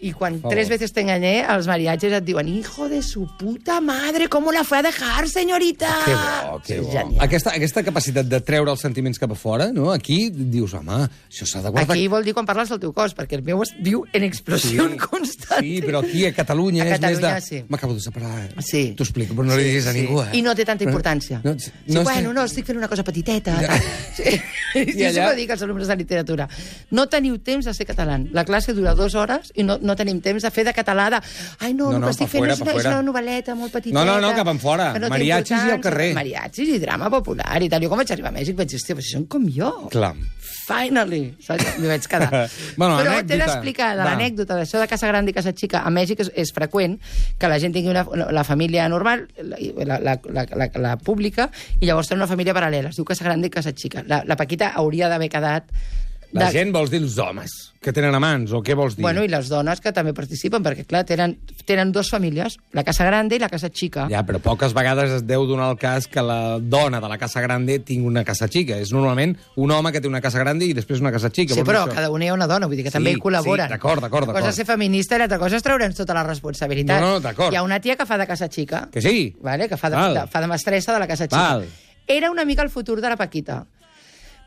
y 0.00 0.12
cuando 0.12 0.40
favor. 0.42 0.54
tres 0.54 0.68
veces 0.68 0.92
te 0.92 1.00
engañé, 1.00 1.40
els 1.42 1.66
mariachis 1.66 2.12
et 2.12 2.24
diuen, 2.24 2.46
hijo 2.48 2.88
de 2.88 3.02
su 3.02 3.26
puta 3.38 3.80
madre, 3.80 4.28
¿cómo 4.28 4.52
la 4.52 4.62
fue 4.64 4.78
a 4.78 4.82
dejar, 4.82 5.28
señorita? 5.28 5.88
que 6.04 6.12
bo, 6.14 6.62
que 6.62 6.80
bo. 6.80 6.90
genial. 6.92 7.24
Aquesta, 7.24 7.50
aquesta 7.50 7.82
capacitat 7.82 8.26
de 8.30 8.40
treure 8.40 8.70
els 8.70 8.80
sentiments 8.80 9.18
cap 9.18 9.32
a 9.32 9.38
fora, 9.38 9.72
no? 9.74 9.90
Aquí 9.90 10.30
dius, 10.30 10.74
home, 10.78 11.08
això 11.28 11.46
s'ha 11.50 11.62
de 11.64 11.70
guardar... 11.74 11.96
Aquí 11.96 12.06
vol 12.08 12.22
dir 12.24 12.34
quan 12.36 12.46
parles 12.46 12.68
del 12.70 12.78
teu 12.78 12.92
cos, 12.94 13.14
perquè 13.18 13.34
el 13.40 13.42
meu 13.42 13.62
es 13.66 13.72
viu 13.82 14.04
en 14.12 14.22
explosió 14.28 14.86
Sí, 14.88 14.96
constant. 15.02 15.64
Sí, 15.64 15.80
però 15.82 16.04
aquí 16.04 16.24
a 16.26 16.32
Catalunya 16.36 16.84
A 16.84 16.86
és 16.86 16.92
més 16.92 17.00
Catalunya, 17.00 17.34
de... 17.34 17.40
sí. 17.48 17.62
M'acabo 17.68 17.94
de 17.94 18.00
separar. 18.04 18.48
Sí. 18.62 18.84
T'ho 18.96 19.02
explico, 19.06 19.34
però 19.34 19.48
no 19.50 19.56
li 19.58 19.64
diguis 19.66 19.86
a 19.90 19.96
ningú, 19.96 20.22
eh? 20.22 20.28
I 20.38 20.42
no 20.46 20.54
té 20.54 20.64
tanta 20.68 20.84
importància. 20.86 21.40
No, 21.42 21.54
No, 21.54 21.58
sí, 21.58 21.70
sí, 21.72 21.94
no 21.94 22.02
bueno, 22.04 22.32
no, 22.36 22.44
estic 22.44 22.66
fent 22.68 22.78
una 22.78 22.86
cosa 22.88 23.02
petiteta. 23.02 23.56
Ja. 23.64 23.80
Sí. 24.14 24.30
I 24.78 24.82
I 24.84 25.04
això 25.08 25.22
allà? 25.24 25.30
ho 25.32 25.36
dic 25.38 25.50
als 25.50 25.62
alumnes 25.64 25.88
de 25.88 25.96
literatura. 25.96 26.46
No 26.92 27.06
teniu 27.08 27.38
temps 27.42 27.64
de 27.64 27.72
ser 27.74 27.86
català. 27.88 28.18
La 28.36 28.44
classe 28.44 28.74
dura 28.76 28.92
dues 28.94 29.14
hores 29.16 29.50
i 29.56 29.64
no, 29.64 29.78
no 29.88 29.96
tenim 29.98 30.20
temps 30.24 30.44
de 30.44 30.50
fer 30.54 30.66
de 30.68 30.74
català 30.76 31.08
de... 31.16 31.22
Ai, 31.64 31.72
no, 31.72 31.88
No, 31.88 31.96
el 31.96 32.02
no, 32.02 32.06
que 32.10 32.16
estic 32.18 32.28
fent 32.34 32.44
fora, 32.44 32.54
és 32.54 32.60
una, 32.62 32.74
és 32.76 32.88
una 32.92 33.02
novel·leta 33.06 33.54
molt 33.58 33.72
petiteta. 33.72 33.96
No, 33.96 34.04
no, 34.04 34.18
no, 34.20 34.34
cap 34.36 34.52
enfora. 34.52 34.90
té 34.94 35.08
Mariachis 35.08 35.64
i 35.64 35.72
al 35.78 35.80
carrer. 35.84 36.10
Mariachis 36.18 36.74
i 36.76 36.78
drama 36.82 37.08
popular 37.12 37.56
i 37.64 37.70
tal. 37.72 37.80
Jo 37.82 37.88
quan 37.92 38.02
vaig 38.04 38.12
arribar 38.12 38.30
a 38.34 38.36
Mèxic 38.36 38.58
vaig 38.58 38.68
dir, 38.68 38.78
hòstia, 38.82 38.98
però 38.98 39.06
si 39.08 39.16
són 39.16 39.24
com 39.32 39.48
jo. 39.48 39.72
Clar. 39.94 40.12
Finally! 40.68 41.20
Saps? 41.40 41.78
M'hi 41.80 41.88
vaig 41.88 42.06
quedar. 42.12 42.28
Bueno, 42.78 42.98
Però 43.00 43.14
anècdota. 43.14 43.28
t'he 43.30 43.38
d'explicar 43.40 43.86
l'anècdota 43.96 44.56
d'això 44.58 44.82
de 44.82 44.88
casa 44.90 45.08
gran 45.08 45.28
i 45.28 45.32
casa 45.32 45.54
xica. 45.56 45.80
A 45.80 45.90
Mèxic 45.94 46.20
és, 46.26 46.30
és 46.44 46.52
freqüent 46.54 46.98
que 47.40 47.48
la 47.48 47.56
gent 47.62 47.72
tingui 47.72 47.90
una, 47.94 48.04
la 48.36 48.44
família 48.44 48.84
normal, 48.92 49.24
la, 49.40 49.56
la, 49.88 49.98
la, 50.28 50.44
la, 50.52 50.68
la 50.84 50.92
pública, 51.00 51.48
i 51.80 51.88
llavors 51.88 52.10
tenen 52.12 52.20
una 52.22 52.28
família 52.30 52.52
paral·lela. 52.56 52.92
Es 52.92 53.00
diu 53.00 53.06
casa 53.08 53.24
gran 53.24 53.40
i 53.44 53.50
casa 53.54 53.72
xica. 53.72 54.04
La, 54.10 54.20
la 54.28 54.36
Paquita 54.36 54.74
hauria 54.76 55.08
d'haver 55.08 55.30
quedat 55.32 55.72
La 56.32 56.44
De- 56.46 56.52
gent 56.52 56.72
vols 56.74 56.90
dir 56.92 56.98
els 57.00 57.14
homes, 57.16 57.50
que 57.80 57.90
tenen 57.90 58.12
amants, 58.14 58.50
o 58.52 58.58
què 58.60 58.74
vols 58.76 58.94
dir? 58.98 59.02
Bueno, 59.02 59.22
i 59.24 59.28
les 59.32 59.48
dones 59.48 59.80
que 59.80 59.92
també 59.96 60.12
participen, 60.12 60.60
perquè, 60.62 60.84
clar, 60.84 61.06
tenen, 61.08 61.38
tenen 61.64 61.90
dues 61.90 62.10
famílies, 62.12 62.58
la 62.76 62.84
Casa 62.84 63.06
Grande 63.06 63.36
i 63.36 63.38
la 63.38 63.48
Casa 63.48 63.70
Chica. 63.70 64.04
Ja, 64.12 64.20
però 64.28 64.38
poques 64.44 64.74
vegades 64.76 65.10
es 65.10 65.24
deu 65.26 65.46
donar 65.48 65.70
el 65.72 65.78
cas 65.78 66.06
que 66.06 66.20
la 66.20 66.58
dona 66.60 67.00
de 67.00 67.08
la 67.08 67.16
casa 67.16 67.40
grande 67.40 67.78
tingui 67.78 68.06
una 68.06 68.24
casa 68.28 68.46
xica. 68.46 68.76
És 68.76 68.92
normalment 68.92 69.38
un 69.56 69.70
home 69.70 69.90
que 69.90 70.02
té 70.02 70.08
una 70.08 70.20
casa 70.20 70.38
grande 70.38 70.66
i 70.66 70.74
després 70.76 71.00
una 71.00 71.10
casa 71.12 71.30
xica. 71.30 71.54
Sí, 71.54 71.62
però 71.64 71.86
això? 71.86 71.94
cada 71.94 72.10
una 72.10 72.26
hi 72.26 72.28
ha 72.28 72.34
una 72.34 72.46
dona, 72.46 72.66
vull 72.66 72.76
dir 72.76 72.84
que 72.84 72.90
Sí, 72.90 72.98
també 72.98 73.12
hi 73.12 73.16
col·laboren. 73.16 73.64
sí, 73.64 73.72
d'acord, 73.72 74.02
d'acord, 74.02 74.28
Una 74.28 74.36
cosa 74.38 74.50
és 74.50 74.56
ser 74.56 74.66
feminista 74.66 75.16
i 75.16 75.18
l'altra 75.20 75.38
cosa 75.38 75.56
és 75.56 75.62
treure'ns 75.62 75.96
tota 75.96 76.12
la 76.12 76.24
responsabilitat. 76.24 77.00
No, 77.00 77.14
no, 77.14 77.20
d'acord. 77.20 77.52
Hi 77.54 77.56
ha 77.56 77.62
una 77.62 77.80
tia 77.80 77.96
que 77.96 78.04
fa 78.04 78.18
de 78.18 78.26
casa 78.26 78.48
xica, 78.48 78.88
Que 78.92 79.00
sí? 79.00 79.34
vale? 79.40 79.66
que 79.66 79.78
fa 79.78 79.88
de, 79.88 79.96
Val. 79.96 80.14
de, 80.14 80.26
fa 80.26 80.40
de 80.42 80.46
mestressa 80.46 80.92
de 80.92 80.98
la 80.98 81.06
casa 81.08 81.24
xica. 81.24 81.36
Val. 81.54 81.66
Era 82.06 82.30
una 82.30 82.44
mica 82.44 82.62
el 82.62 82.68
futur 82.70 83.00
de 83.00 83.08
la 83.08 83.16
Paquita. 83.16 83.64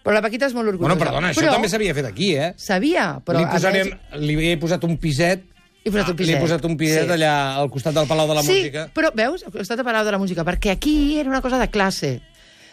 Però 0.02 0.16
la 0.16 0.22
Paquita 0.26 0.48
és 0.50 0.54
molt 0.58 0.68
orgullosa. 0.72 0.88
Bueno, 0.96 0.98
perdona, 1.04 1.30
això 1.30 1.42
però... 1.44 1.52
també 1.54 1.70
s'havia 1.70 1.94
fet 1.94 2.06
aquí, 2.10 2.32
eh? 2.36 2.54
Sabia, 2.58 3.20
però... 3.26 3.40
li, 3.40 3.46
posarem, 3.52 3.92
més- 3.92 4.22
li 4.26 4.38
he 4.50 4.58
posat 4.58 4.84
un 4.88 4.98
piset... 4.98 5.44
Li 5.84 5.90
he 5.90 5.92
posat 5.94 6.10
un 6.10 6.16
Li 6.16 6.18
piset. 6.24 6.36
he 6.38 6.42
posat 6.42 6.66
un 6.66 6.76
piset 6.78 7.06
Sí. 7.08 7.14
allà 7.16 7.34
al 7.58 7.70
costat 7.74 7.94
del 7.98 8.06
Palau 8.10 8.28
de 8.30 8.36
la 8.38 8.42
sí, 8.46 8.54
Música. 8.60 8.88
però 8.94 9.10
veus, 9.18 9.44
al 9.46 9.52
costat 9.54 9.78
de 9.80 9.86
Palau 9.86 10.06
de 10.06 10.12
la 10.14 10.20
Música, 10.22 10.44
perquè 10.46 10.70
aquí 10.76 11.18
era 11.20 11.30
una 11.30 11.42
cosa 11.42 11.58
de 11.58 11.70
classe. 11.74 12.22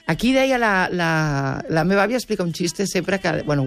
Aquí 0.09 0.31
deia 0.33 0.57
la, 0.57 0.89
la, 0.89 1.09
la 1.69 1.83
meva 1.85 2.07
àvia 2.07 2.17
explica 2.17 2.41
un 2.41 2.55
xiste 2.57 2.87
sempre 2.89 3.19
que, 3.21 3.43
bueno, 3.45 3.67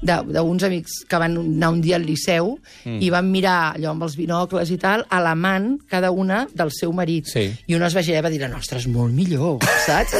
d'uns 0.00 0.62
amics 0.64 1.02
que 1.04 1.18
van 1.20 1.36
anar 1.36 1.68
un 1.74 1.82
dia 1.84 1.98
al 1.98 2.06
Liceu 2.08 2.54
mm. 2.86 2.96
i 3.04 3.10
van 3.12 3.28
mirar 3.28 3.74
allò 3.74 3.90
amb 3.92 4.06
els 4.06 4.16
binocles 4.16 4.72
i 4.72 4.78
tal, 4.80 5.04
a 5.12 5.20
l'amant, 5.20 5.74
cada 5.90 6.14
una 6.16 6.46
del 6.56 6.72
seu 6.72 6.94
marit. 6.96 7.28
Sí. 7.28 7.44
I 7.68 7.76
una 7.76 7.90
es 7.90 7.96
va 7.98 8.04
girar 8.06 8.22
i 8.22 8.24
va 8.24 8.32
dir, 8.32 8.40
la 8.40 8.48
nostra 8.48 8.80
és 8.80 8.88
molt 8.88 9.12
millor, 9.12 9.60
saps? 9.84 10.16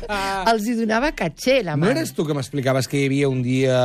Els 0.52 0.70
hi 0.70 0.76
donava 0.78 1.10
caché, 1.18 1.58
No 1.64 1.72
l'amant. 1.72 1.96
eres 1.96 2.14
tu 2.14 2.22
que 2.28 2.38
m'explicaves 2.38 2.86
que 2.86 3.02
hi 3.02 3.08
havia 3.10 3.32
un 3.32 3.42
dia, 3.42 3.80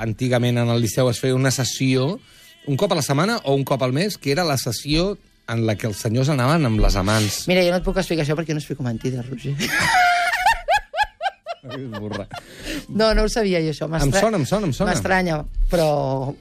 antigament, 0.00 0.62
en 0.64 0.72
el 0.72 0.80
Liceu, 0.80 1.12
es 1.12 1.20
feia 1.20 1.36
una 1.36 1.52
sessió, 1.52 2.14
un 2.64 2.80
cop 2.80 2.96
a 2.96 3.00
la 3.02 3.04
setmana 3.04 3.36
o 3.44 3.52
un 3.52 3.68
cop 3.68 3.84
al 3.84 3.92
mes, 3.92 4.16
que 4.16 4.32
era 4.32 4.48
la 4.48 4.56
sessió 4.56 5.18
en 5.52 5.66
la 5.68 5.76
que 5.76 5.90
els 5.90 6.00
senyors 6.00 6.32
anaven 6.32 6.64
amb 6.64 6.80
les 6.80 6.96
amants. 6.96 7.42
Mira, 7.52 7.60
jo 7.66 7.74
no 7.74 7.82
et 7.82 7.84
puc 7.84 8.00
explicar 8.00 8.24
això 8.24 8.32
perquè 8.38 8.56
no 8.56 8.64
explico 8.64 8.86
mentides, 8.86 9.28
Roger. 9.28 9.52
No, 12.88 13.14
no 13.14 13.24
ho 13.24 13.28
sabia 13.32 13.62
jo, 13.64 13.72
això. 13.72 13.88
Em 13.88 14.12
sona, 14.12 14.36
em 14.36 14.44
sona, 14.46 14.68
em 14.68 14.74
sona. 14.76 14.92
M'estranya, 14.92 15.40
però, 15.70 15.88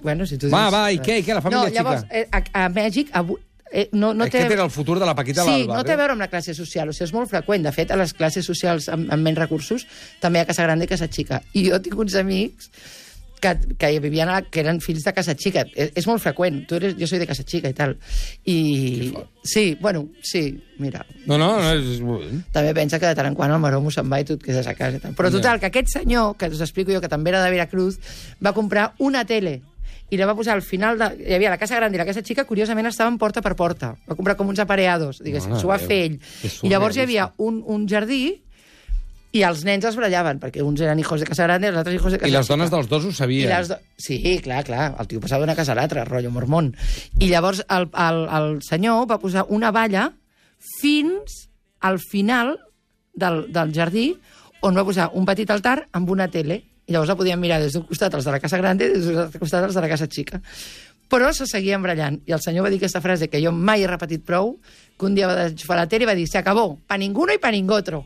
bueno, 0.03 0.27
si 0.27 0.37
tu 0.37 0.49
Va, 0.51 0.65
dius... 0.67 0.75
va, 0.75 0.83
i 0.91 0.99
què, 1.03 1.19
i 1.21 1.25
què, 1.25 1.37
la 1.37 1.43
família 1.45 1.69
no, 1.69 1.75
llavors, 1.77 2.03
xica? 2.03 2.19
eh, 2.19 2.27
a, 2.31 2.65
a 2.65 2.69
Mèxic, 2.73 3.13
avui, 3.19 3.39
eh, 3.71 3.87
no, 3.93 4.13
no 4.13 4.27
té... 4.27 4.43
Aquest 4.43 4.57
era 4.57 4.65
el 4.67 4.73
futur 4.73 4.99
de 4.99 5.07
la 5.09 5.15
Paquita 5.15 5.45
Sí, 5.47 5.63
no 5.69 5.83
té 5.87 5.95
a 5.95 5.99
veure 5.99 6.17
amb 6.17 6.25
la 6.25 6.29
classe 6.31 6.55
social, 6.57 6.91
o 6.91 6.95
sigui, 6.95 7.07
és 7.09 7.15
molt 7.15 7.31
freqüent. 7.31 7.63
De 7.65 7.71
fet, 7.75 7.93
a 7.93 7.99
les 7.99 8.13
classes 8.17 8.45
socials 8.45 8.89
amb, 8.91 9.07
amb 9.13 9.23
menys 9.25 9.39
recursos 9.41 9.87
també 10.23 10.41
hi 10.41 10.45
ha 10.45 10.49
Casa 10.51 10.67
Grande 10.67 10.89
i 10.89 10.91
Casa 10.91 11.07
Xica. 11.11 11.41
I 11.55 11.69
jo 11.69 11.79
tinc 11.83 12.03
uns 12.03 12.19
amics 12.19 12.69
que, 13.43 13.75
que 13.77 13.91
vivien 13.99 14.31
a, 14.31 14.39
que 14.47 14.63
eren 14.63 14.79
fills 14.83 15.03
de 15.03 15.13
Casa 15.15 15.35
Xica. 15.35 15.65
És, 15.75 15.91
és 15.99 16.07
molt 16.07 16.23
freqüent. 16.23 16.61
Tu 16.69 16.79
eres, 16.79 16.95
jo 16.99 17.09
soy 17.09 17.19
de 17.21 17.27
Casa 17.27 17.43
Xica 17.43 17.71
i 17.71 17.75
tal. 17.77 17.97
I... 18.47 18.55
Sí, 19.43 19.65
bueno, 19.81 20.05
sí, 20.23 20.45
mira. 20.79 21.03
No, 21.27 21.37
no, 21.37 21.57
no 21.59 21.73
és... 21.75 21.99
També 22.55 22.71
pensa 22.77 23.01
que 23.01 23.09
de 23.09 23.17
tant 23.19 23.27
en 23.27 23.35
quant 23.35 23.51
el 23.51 23.61
maromo 23.63 23.91
se'n 23.91 24.07
va 24.11 24.21
i 24.23 24.27
tu 24.27 24.39
et 24.39 24.47
quedes 24.47 24.69
a 24.71 24.75
casa. 24.77 24.97
i 24.97 25.03
Tal. 25.03 25.17
Però 25.19 25.31
total, 25.33 25.59
que 25.59 25.67
aquest 25.71 25.91
senyor, 25.97 26.37
que 26.39 26.47
us 26.53 26.63
explico 26.63 26.95
jo, 26.95 27.03
que 27.03 27.11
també 27.11 27.33
era 27.33 27.43
de 27.43 27.51
Veracruz, 27.51 27.99
va 28.43 28.55
comprar 28.55 28.93
una 29.03 29.27
tele 29.27 29.59
i 30.13 30.17
la 30.19 30.27
va 30.29 30.35
posar 30.37 30.53
al 30.53 30.61
final 30.61 30.99
de... 30.99 31.09
Hi 31.25 31.35
havia 31.37 31.51
la 31.51 31.57
casa 31.57 31.75
gran 31.79 31.93
i 31.95 31.99
la 31.99 32.05
casa 32.05 32.21
xica, 32.21 32.45
curiosament 32.45 32.87
estaven 32.89 33.17
porta 33.17 33.41
per 33.41 33.55
porta. 33.59 33.93
Va 34.09 34.17
comprar 34.17 34.35
com 34.37 34.49
uns 34.51 34.61
apareados, 34.61 35.19
diguéssim, 35.25 35.55
s'ho 35.57 35.71
va 35.71 35.79
fer 35.81 35.99
ell. 36.07 36.19
I 36.61 36.69
llavors 36.69 36.97
hi 36.97 37.03
havia 37.05 37.31
un, 37.41 37.63
un 37.65 37.87
jardí 37.89 38.23
i 39.33 39.41
els 39.41 39.63
nens 39.65 39.85
es 39.89 39.95
barallaven, 39.97 40.37
perquè 40.39 40.61
uns 40.61 40.81
eren 40.85 40.99
hijos 41.01 41.19
de 41.23 41.25
casa 41.25 41.47
grande 41.47 41.67
i 41.67 41.71
els 41.71 41.79
altres 41.81 41.95
hijos 41.97 42.13
de 42.13 42.19
casa 42.21 42.29
I 42.29 42.35
les 42.35 42.49
dones 42.51 42.69
dels 42.69 42.89
dos 42.91 43.05
ho 43.07 43.09
I 43.09 43.17
sabien. 43.17 43.49
les 43.49 43.71
do... 43.71 43.77
Sí, 43.97 44.19
clar, 44.45 44.61
clar. 44.67 44.91
El 45.01 45.07
tio 45.09 45.21
passava 45.23 45.41
d'una 45.41 45.55
casa 45.57 45.73
a 45.73 45.77
l'altra, 45.79 46.03
rotllo 46.05 46.29
mormón. 46.31 46.75
I 47.19 47.31
llavors 47.31 47.63
el, 47.67 47.89
el, 47.97 48.19
el 48.29 48.59
senyor 48.61 49.07
va 49.09 49.17
posar 49.23 49.47
una 49.49 49.71
valla 49.73 50.11
fins 50.79 51.47
al 51.81 51.97
final 51.99 52.59
del, 53.13 53.47
del 53.51 53.73
jardí 53.73 54.13
on 54.63 54.77
va 54.77 54.85
posar 54.87 55.09
un 55.17 55.25
petit 55.27 55.49
altar 55.51 55.87
amb 55.91 56.13
una 56.13 56.29
tele. 56.31 56.61
I 56.85 56.93
llavors 56.93 57.09
la 57.09 57.17
podien 57.19 57.39
mirar 57.41 57.57
des 57.63 57.73
d'un 57.73 57.83
costat 57.89 58.13
els 58.13 58.25
de 58.29 58.31
la 58.31 58.39
casa 58.39 58.57
grande 58.61 58.85
i 58.85 58.93
des 58.93 59.07
d'un 59.09 59.17
altre 59.25 59.41
costat 59.41 59.65
els 59.65 59.75
de 59.75 59.81
la 59.83 59.89
casa 59.91 60.07
xica. 60.07 60.39
Però 61.11 61.33
se 61.35 61.45
seguien 61.49 61.81
brallant. 61.83 62.21
I 62.25 62.33
el 62.37 62.41
senyor 62.41 62.65
va 62.65 62.71
dir 62.71 62.79
aquesta 62.79 63.01
frase 63.03 63.27
que 63.29 63.41
jo 63.43 63.51
mai 63.51 63.83
he 63.83 63.89
repetit 63.89 64.23
prou, 64.25 64.55
que 64.97 65.05
un 65.09 65.17
dia 65.17 65.27
va 65.27 65.49
enxufar 65.49 65.77
la 65.81 65.89
tele 65.89 66.07
i 66.07 66.09
va 66.09 66.15
dir 66.15 66.29
se 66.29 66.39
acabó, 66.39 66.77
pa 66.87 66.97
ninguno 66.97 67.35
i 67.35 67.41
pa 67.43 67.51
ningotro. 67.51 68.05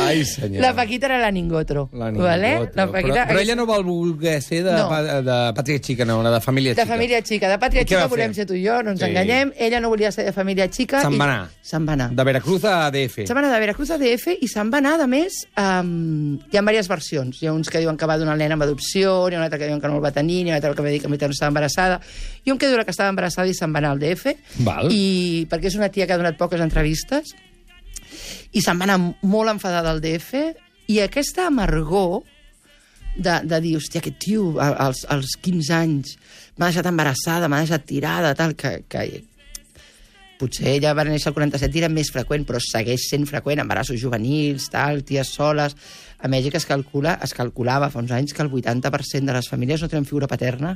Ai, 0.00 0.24
senyor. 0.24 0.62
La 0.62 0.74
Paquita 0.74 1.06
era 1.06 1.18
la 1.18 1.30
ningotro. 1.30 1.88
La 1.92 2.10
Vale? 2.10 2.50
Ningotro. 2.52 2.72
La 2.76 2.86
Paquita... 2.92 3.14
però, 3.14 3.26
però 3.28 3.40
ella 3.40 3.54
no 3.56 3.66
vol 3.66 3.84
voler 3.84 4.40
ser 4.42 4.62
de, 4.64 4.72
No. 4.72 4.88
pa- 4.88 5.02
de 5.22 5.38
pàtria 5.54 5.78
xica, 5.80 6.04
no, 6.04 6.22
la 6.22 6.30
de 6.30 6.40
família 6.40 6.74
De 6.74 6.82
xica. 6.82 6.94
família 6.94 7.20
xica. 7.22 7.48
De 7.48 7.58
pàtria 7.58 7.82
I 7.82 7.86
xica 7.88 8.06
volem 8.06 8.34
ser 8.34 8.46
tu 8.46 8.54
i 8.54 8.64
jo, 8.66 8.82
no 8.82 8.90
ens 8.92 9.00
Sí. 9.00 9.06
enganyem. 9.06 9.52
Ella 9.58 9.80
no 9.80 9.88
volia 9.88 10.10
ser 10.12 10.24
de 10.24 10.32
família 10.32 10.68
xica. 10.68 11.00
Se'n 11.02 11.14
i- 11.14 11.18
va 11.18 11.24
anar. 11.24 11.48
Se'n 11.62 11.86
va 11.88 11.92
anar. 11.92 12.10
De 12.10 12.24
Veracruz 12.24 12.64
a 12.64 12.90
DF. 12.90 13.26
Se'n 13.26 13.36
va 13.36 13.40
anar 13.40 13.52
de 13.54 13.60
Veracruz 13.60 13.90
a 13.90 13.98
DF 13.98 14.36
i 14.40 14.48
se'n 14.48 14.70
va 14.72 14.78
anar, 14.78 15.00
a 15.00 15.06
més, 15.06 15.46
um, 15.56 16.38
hi 16.50 16.56
ha 16.56 16.60
diverses 16.60 16.88
versions. 16.88 17.42
Hi 17.42 17.46
ha 17.46 17.52
uns 17.52 17.68
que 17.70 17.78
diuen 17.78 17.96
que 17.96 18.06
va 18.06 18.16
donar 18.18 18.34
el 18.34 18.38
nen 18.40 18.52
amb 18.52 18.62
adopció, 18.62 19.28
hi 19.28 19.34
ha 19.34 19.38
un 19.38 19.44
altre 19.44 19.58
que 19.58 19.66
diuen 19.66 19.80
que 19.80 19.88
no 19.88 19.96
el 19.96 20.04
va 20.04 20.10
tenir, 20.12 20.44
hi 20.46 20.50
ha 20.50 20.52
un 20.52 20.56
altre 20.56 20.74
que 20.74 20.82
va 20.82 20.88
dir 20.88 21.00
que 21.02 21.08
no 21.08 21.14
estava 21.16 21.48
embarassada. 21.48 22.00
I 22.44 22.50
un 22.50 22.58
que 22.58 22.68
diu 22.68 22.78
que 22.84 22.90
estava 22.90 23.10
embarassada 23.10 23.48
i 23.48 23.54
se'n 23.54 23.72
va 23.74 23.78
anar 23.78 23.90
al 23.92 23.98
DF. 24.00 24.34
Val. 24.64 24.88
I 24.90 25.46
perquè 25.50 25.66
és 25.66 25.74
una 25.76 25.88
tia 25.90 26.06
que 26.06 26.12
ha 26.14 26.16
donat 26.18 26.36
poques 26.38 26.60
entrevistes 26.60 27.34
i 28.52 28.62
se'n 28.62 28.78
va 28.80 28.88
anar 28.88 28.98
molt 29.22 29.54
enfadada 29.54 29.92
al 29.92 30.02
DF 30.02 30.44
i 30.90 31.00
aquesta 31.02 31.46
amargor 31.46 32.22
de, 33.16 33.40
de 33.46 33.58
dir, 33.62 33.76
hòstia, 33.78 34.02
aquest 34.02 34.20
tio 34.22 34.52
als, 34.60 35.04
als 35.10 35.34
15 35.42 35.74
anys 35.74 36.14
m'ha 36.56 36.68
deixat 36.70 36.88
embarassada, 36.90 37.48
m'ha 37.50 37.62
deixat 37.64 37.86
tirada, 37.88 38.34
tal, 38.38 38.54
que, 38.58 38.80
que 38.90 39.06
potser 40.40 40.76
ella 40.76 40.94
va 40.96 41.04
néixer 41.04 41.30
al 41.30 41.36
47 41.36 41.76
i 41.76 41.82
era 41.82 41.90
més 41.92 42.10
freqüent, 42.14 42.46
però 42.48 42.60
segueix 42.64 43.08
sent 43.10 43.26
freqüent, 43.28 43.62
embarassos 43.62 44.00
juvenils, 44.02 44.70
tal, 44.72 45.04
ties 45.06 45.34
soles... 45.36 45.76
A 46.22 46.28
Mèxic 46.28 46.54
es, 46.58 46.66
calcula, 46.68 47.14
es 47.24 47.32
calculava 47.32 47.88
fa 47.90 47.98
uns 48.02 48.10
anys 48.12 48.34
que 48.36 48.42
el 48.44 48.50
80% 48.50 49.24
de 49.24 49.32
les 49.32 49.48
famílies 49.48 49.80
no 49.80 49.88
tenen 49.88 50.04
figura 50.04 50.26
paterna 50.28 50.74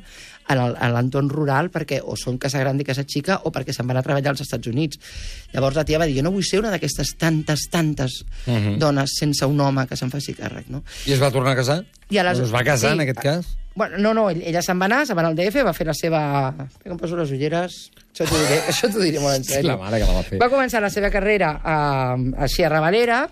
en 0.48 0.94
l'entorn 0.94 1.28
rural 1.28 1.68
perquè 1.72 1.98
o 2.02 2.16
són 2.16 2.38
casa 2.40 2.60
gran 2.62 2.80
i 2.80 2.84
casa 2.88 3.04
xica 3.04 3.40
o 3.44 3.52
perquè 3.52 3.72
se'n 3.76 3.86
van 3.86 3.98
a 4.00 4.02
treballar 4.02 4.32
als 4.32 4.40
Estats 4.44 4.68
Units. 4.70 4.98
Llavors 5.52 5.76
la 5.76 5.84
tia 5.84 5.98
va 6.00 6.06
dir, 6.08 6.16
jo 6.16 6.22
no 6.24 6.32
vull 6.32 6.44
ser 6.48 6.60
una 6.62 6.70
d'aquestes 6.72 7.14
tantes, 7.20 7.68
tantes 7.70 8.22
Mhm. 8.46 8.78
dones 8.78 9.10
sense 9.18 9.44
un 9.46 9.60
home 9.60 9.86
que 9.86 9.96
se'n 9.96 10.10
faci 10.10 10.34
càrrec, 10.34 10.66
no? 10.68 10.82
I 11.06 11.12
es 11.12 11.20
va 11.22 11.30
tornar 11.30 11.52
a 11.52 11.56
casar? 11.56 11.84
I 12.10 12.18
a 12.18 12.22
les- 12.24 12.38
Bueno, 12.38 12.46
es 12.46 12.54
va 12.54 12.64
casar, 12.64 12.90
sí. 12.90 12.94
en 12.94 13.00
aquest 13.00 13.20
cas? 13.20 13.46
Bueno, 13.76 13.98
no, 13.98 14.14
no, 14.14 14.30
ella 14.30 14.62
se'n 14.62 14.78
va 14.80 14.84
anar, 14.86 15.04
se'n 15.06 15.16
va 15.16 15.20
anar 15.22 15.30
al 15.32 15.36
DF, 15.36 15.64
va 15.66 15.72
fer 15.74 15.86
la 15.86 15.94
seva... 15.94 16.54
Que 16.82 16.88
em 16.90 16.96
poso 16.96 17.16
les 17.16 17.30
ulleres... 17.30 17.90
Això 18.14 18.24
t'ho 18.28 18.38
diré, 18.38 18.60
això 18.70 18.88
diré 18.88 19.18
molt 19.18 19.34
en 19.36 19.44
sèrio. 19.44 19.68
La 19.72 19.76
mare 19.76 19.98
que 19.98 20.06
la 20.06 20.12
va 20.14 20.22
fer. 20.22 20.38
Va 20.38 20.48
començar 20.48 20.80
la 20.80 20.90
seva 20.90 21.10
carrera 21.10 21.60
a, 21.64 22.14
a 22.38 22.46
Sierra 22.48 22.78
Valera 22.80 23.28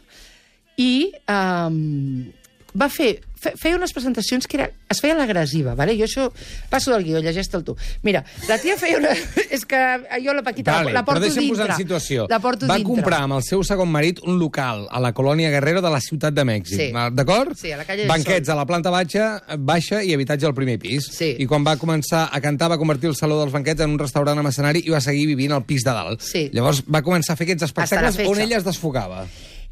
i 0.82 1.12
um, 1.30 2.32
va 2.78 2.88
fer 2.90 3.14
fe, 3.42 3.52
feia 3.58 3.76
unes 3.76 3.92
presentacions 3.94 4.46
que 4.48 4.56
era, 4.58 4.68
es 4.92 5.00
feia 5.02 5.16
l'agressiva, 5.18 5.74
vale? 5.78 5.96
jo 5.98 6.06
això 6.06 6.28
passo 6.70 6.92
del 6.94 7.04
guió, 7.06 7.20
llegeix-te'l 7.24 7.64
tu. 7.66 7.74
Mira, 8.06 8.22
la 8.48 8.58
tia 8.62 8.76
feia 8.80 9.00
una... 9.00 9.12
És 9.52 9.66
que 9.68 9.80
jo 10.24 10.32
la 10.32 10.44
Paquita 10.46 10.78
Vale, 10.78 10.92
la, 10.92 11.00
la 11.00 11.04
porto 11.04 11.26
dintre. 11.26 11.48
posar 11.50 11.68
en 11.72 11.76
situació. 11.76 12.26
La 12.30 12.38
porto 12.40 12.68
va 12.70 12.78
dintre. 12.80 12.94
comprar 12.94 13.18
amb 13.26 13.36
el 13.36 13.44
seu 13.44 13.64
segon 13.66 13.90
marit 13.92 14.22
un 14.24 14.38
local 14.40 14.86
a 14.90 15.02
la 15.02 15.12
colònia 15.16 15.50
Guerrero 15.52 15.82
de 15.84 15.92
la 15.92 16.00
ciutat 16.00 16.36
de 16.36 16.46
Mèxic. 16.48 16.78
Sí. 16.78 16.88
D'acord? 17.18 17.52
Sí, 17.58 17.74
a 17.74 17.80
la 17.82 17.86
calle 17.88 18.08
Banquets 18.08 18.48
Sol. 18.48 18.56
a 18.56 18.60
la 18.62 18.66
planta 18.70 18.94
baixa, 18.94 19.28
baixa 19.58 20.02
i 20.02 20.14
habitatge 20.16 20.48
al 20.48 20.56
primer 20.56 20.78
pis. 20.80 21.10
Sí. 21.12 21.34
I 21.42 21.48
quan 21.50 21.66
va 21.66 21.76
començar 21.80 22.28
a 22.32 22.40
cantar 22.44 22.70
va 22.72 22.80
convertir 22.80 23.10
el 23.12 23.18
saló 23.18 23.40
dels 23.42 23.52
banquets 23.52 23.84
en 23.84 23.92
un 23.92 24.00
restaurant 24.00 24.40
amb 24.40 24.52
escenari 24.52 24.86
i 24.86 24.94
va 24.94 25.02
seguir 25.04 25.26
vivint 25.34 25.52
al 25.52 25.66
pis 25.68 25.84
de 25.84 25.92
dalt. 25.92 26.24
Sí. 26.24 26.48
Llavors 26.56 26.84
va 26.88 27.04
començar 27.04 27.36
a 27.36 27.40
fer 27.40 27.50
aquests 27.50 27.68
espectacles 27.68 28.22
on 28.24 28.40
ella 28.40 28.62
es 28.62 28.68
desfogava. 28.68 29.26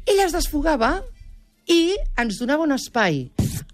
Ella 0.05 0.27
es 0.27 0.35
desfogava 0.35 0.99
i 1.69 1.95
ens 2.19 2.39
donava 2.41 2.65
un 2.65 2.75
espai 2.75 3.25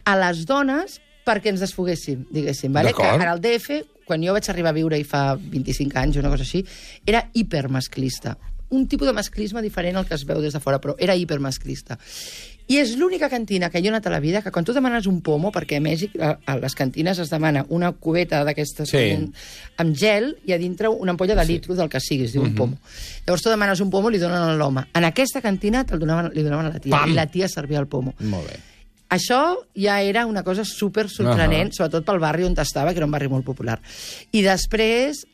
a 0.07 0.15
les 0.19 0.43
dones 0.47 0.99
perquè 1.27 1.51
ens 1.51 1.63
desfoguéssim, 1.63 2.25
diguéssim. 2.31 2.71
Vale? 2.73 2.93
Que 2.95 3.07
en 3.17 3.25
el 3.27 3.41
DF, 3.43 3.81
quan 4.07 4.23
jo 4.23 4.35
vaig 4.35 4.47
arribar 4.51 4.71
a 4.71 4.77
viure-hi 4.77 5.03
fa 5.07 5.23
25 5.37 5.99
anys 5.99 6.17
o 6.17 6.23
una 6.23 6.31
cosa 6.31 6.47
així, 6.47 6.63
era 7.05 7.25
hipermasclista. 7.35 8.37
Un 8.69 8.87
tipus 8.87 9.07
de 9.07 9.13
masclisme 9.13 9.61
diferent 9.61 9.95
al 9.95 10.05
que 10.05 10.13
es 10.15 10.25
veu 10.27 10.41
des 10.41 10.53
de 10.53 10.59
fora, 10.59 10.81
però 10.81 10.95
era 10.99 11.15
hipermasclista. 11.15 11.97
I 12.67 12.81
és 12.81 12.97
l'única 12.99 13.29
cantina 13.31 13.69
que 13.71 13.79
jo 13.79 13.85
he 13.87 13.89
anat 13.93 14.07
a 14.07 14.11
la 14.11 14.19
vida 14.19 14.41
que 14.43 14.51
quan 14.51 14.65
tu 14.67 14.73
demanes 14.75 15.05
un 15.07 15.21
pomo, 15.23 15.53
perquè 15.55 15.77
a 15.77 15.79
Mèxic 15.79 16.17
a, 16.19 16.33
a 16.45 16.57
les 16.59 16.75
cantines 16.75 17.17
es 17.23 17.29
demana 17.31 17.65
una 17.69 17.93
cubeta 17.93 18.41
d'aquestes 18.43 18.89
Sí. 18.91 19.05
amb, 19.15 19.33
amb 19.77 19.95
gel 19.95 20.33
i 20.45 20.51
a 20.51 20.57
dintre 20.59 20.89
una 20.91 21.11
ampolla 21.15 21.33
de 21.35 21.45
litro 21.47 21.75
del 21.75 21.87
que 21.87 22.01
sigui, 22.03 22.25
es 22.25 22.33
diu 22.33 22.41
un 22.41 22.49
Mhm. 22.49 22.55
pomo. 22.57 22.77
Llavors 23.25 23.41
tu 23.43 23.49
demanes 23.49 23.79
un 23.79 23.89
pomo 23.89 24.09
i 24.09 24.13
li 24.13 24.19
donen 24.19 24.37
a 24.41 24.55
l'home. 24.57 24.83
En 24.93 25.05
aquesta 25.05 25.39
cantina 25.41 25.85
te'l 25.85 25.99
donaven, 25.99 26.33
li 26.35 26.43
donaven 26.43 26.65
a 26.65 26.69
la 26.73 26.79
tia 26.79 26.91
Pam! 26.99 27.09
i 27.09 27.13
la 27.13 27.27
tia 27.27 27.47
servia 27.47 27.79
el 27.79 27.87
pomo. 27.87 28.15
Molt 28.19 28.47
bé. 28.51 28.59
Això 29.09 29.55
ja 29.73 30.01
era 30.01 30.25
una 30.25 30.43
cosa 30.43 30.65
super 30.65 31.07
sorprenent, 31.07 31.69
Ahà. 31.71 31.73
sobretot 31.73 32.03
pel 32.03 32.19
barri 32.19 32.43
on 32.43 32.53
estava, 32.59 32.91
que 32.91 32.97
era 32.99 33.05
un 33.05 33.11
barri 33.13 33.29
molt 33.29 33.45
popular. 33.45 33.79
I 34.33 34.41
després 34.41 35.25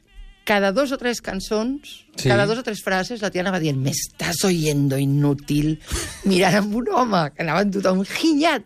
cada 0.43 0.71
dos 0.75 0.91
o 0.91 0.97
tres 0.97 1.21
cançons, 1.21 2.01
Sí. 2.15 2.27
cada 2.29 2.45
dos 2.45 2.59
o 2.59 2.63
tres 2.63 2.83
frases, 2.83 3.21
la 3.23 3.31
tia 3.31 3.41
anava 3.41 3.59
dient 3.59 3.77
«Me 3.81 3.89
estàs 3.89 4.43
oyendo, 4.45 4.97
inútil», 5.01 5.79
mirant 6.25 6.55
amb 6.59 6.75
un 6.75 6.89
home, 6.93 7.23
que 7.33 7.41
anava 7.41 7.63
amb 7.63 7.73
tothom 7.73 8.03
ginyat. 8.05 8.61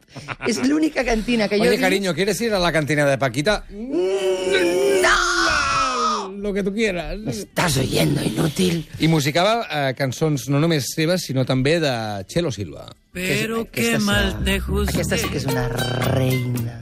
És 0.48 0.58
l'única 0.68 1.06
cantina 1.06 1.48
que 1.48 1.58
jo... 1.58 1.64
Oye, 1.70 1.80
cariño, 1.80 2.14
¿quieres 2.14 2.42
ir 2.42 2.54
a 2.54 2.60
la 2.60 2.72
cantina 2.74 3.06
de 3.06 3.18
Paquita? 3.18 3.64
¡No! 5.02 6.30
Lo 6.38 6.54
que 6.54 6.64
tú 6.64 6.74
quieras. 6.74 7.18
Me 7.18 7.32
estàs 7.32 7.78
oyendo, 7.78 8.22
inútil. 8.24 8.86
I 9.00 9.08
musicava 9.08 9.66
eh, 9.70 9.94
cançons 9.98 10.48
no 10.50 10.60
només 10.62 10.92
seves, 10.94 11.24
sinó 11.26 11.46
també 11.46 11.80
de 11.82 11.94
Chelo 12.30 12.52
Silva. 12.52 12.86
Pero 13.12 13.64
Aquesta 13.66 13.74
qué 13.74 13.88
és 13.96 14.04
mal 14.06 14.36
te 14.46 14.60
juzgué. 14.60 15.02
Aquesta 15.02 15.18
sí 15.18 15.32
que 15.32 15.38
és 15.42 15.48
una 15.50 15.68
reina. 16.14 16.78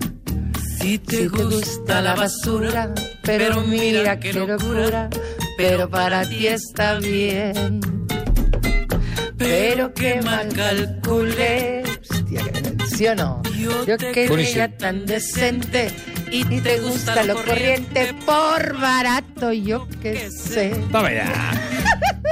Si 0.86 1.00
te 1.00 1.28
gusta 1.28 2.00
la 2.00 2.14
basura, 2.14 2.94
pero 3.24 3.62
mira 3.62 4.20
qué 4.20 4.32
locura, 4.34 5.10
pero 5.58 5.90
para 5.90 6.30
ti 6.30 6.46
está 6.46 7.00
bien. 7.00 7.80
Pero 9.36 9.92
qué 9.96 10.22
mal 10.22 10.48
calculé. 10.50 11.82
Que- 12.30 12.86
¿sí 12.96 13.08
o 13.08 13.16
no? 13.16 13.42
Yo 13.58 13.84
Yo 13.88 13.98
te 13.98 14.12
que 14.12 14.52
era 14.52 14.78
tan 14.78 15.08
decente 15.08 15.90
y 16.32 16.62
te 16.62 16.80
gusta 16.80 17.24
lo 17.24 17.36
corriente 17.44 18.14
por 18.26 18.80
barato, 18.80 19.52
yo 19.54 19.88
que 20.02 20.30
sé. 20.32 20.70
Toma 20.92 21.10
ja. 21.10 21.54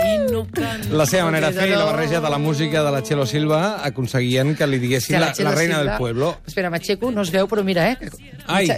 y 0.05 0.31
no 0.31 0.47
canto. 0.49 0.95
La 0.97 1.05
seva 1.05 1.25
manera 1.29 1.51
de 1.51 1.59
fer 1.59 1.69
i 1.69 1.75
la 1.77 1.85
barreja 1.85 2.19
de 2.19 2.29
la 2.29 2.37
música 2.37 2.83
de 2.83 2.91
la 2.91 3.01
Chelo 3.03 3.25
Silva 3.25 3.79
aconseguien 3.85 4.55
que 4.55 4.67
li 4.67 4.79
diguessin 4.81 5.19
la, 5.21 5.31
la 5.37 5.51
reina 5.55 5.77
Silva- 5.79 5.83
del 5.91 5.97
pueblo. 5.97 6.33
Espera, 6.47 6.69
m'aixeco, 6.73 7.11
no 7.11 7.21
es 7.23 7.31
veu, 7.31 7.47
però 7.47 7.63
mira, 7.63 7.87
eh? 7.93 7.97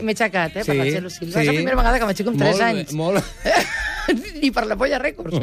M'he 0.03 0.13
aixecat, 0.13 0.57
eh, 0.61 0.63
per 0.65 0.75
Sí, 0.75 0.77
la 0.77 0.85
Txelo 0.91 1.09
Silva. 1.09 1.39
És 1.41 1.47
sí. 1.47 1.51
la 1.51 1.57
primera 1.57 1.77
vegada 1.81 1.99
que 1.99 2.05
m'aixeco 2.11 2.29
amb 2.35 2.41
3 2.43 2.51
Molt 2.51 2.61
bé, 2.61 2.69
anys. 2.69 2.93
Molt... 2.93 3.23
ni 4.41 4.51
per 4.55 4.65
la 4.69 4.75
Polla 4.79 4.99
Records. 5.01 5.35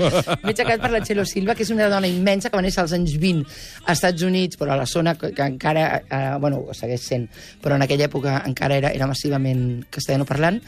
M'he 0.43 0.53
aixecat 0.53 0.81
per 0.83 0.91
la 0.93 1.01
Txelo 1.05 1.25
Silva, 1.29 1.55
que 1.59 1.65
és 1.67 1.71
una 1.75 1.89
dona 1.93 2.09
immensa 2.11 2.51
que 2.51 2.57
va 2.59 2.63
néixer 2.65 2.83
als 2.85 2.95
anys 2.97 3.15
20 3.21 3.45
als 3.85 3.99
Estats 3.99 4.23
Units, 4.27 4.59
però 4.61 4.75
a 4.75 4.81
la 4.83 4.87
zona 4.87 5.15
que, 5.19 5.33
que 5.37 5.43
encara, 5.47 5.87
eh, 6.07 6.25
bueno, 6.43 6.63
ho 6.69 6.75
segueix 6.77 7.03
sent, 7.07 7.29
però 7.63 7.77
en 7.79 7.83
aquella 7.87 8.07
època 8.11 8.41
encara 8.47 8.77
era, 8.81 8.91
era 8.95 9.07
massivament 9.11 9.85
castellanoparlant, 9.91 10.61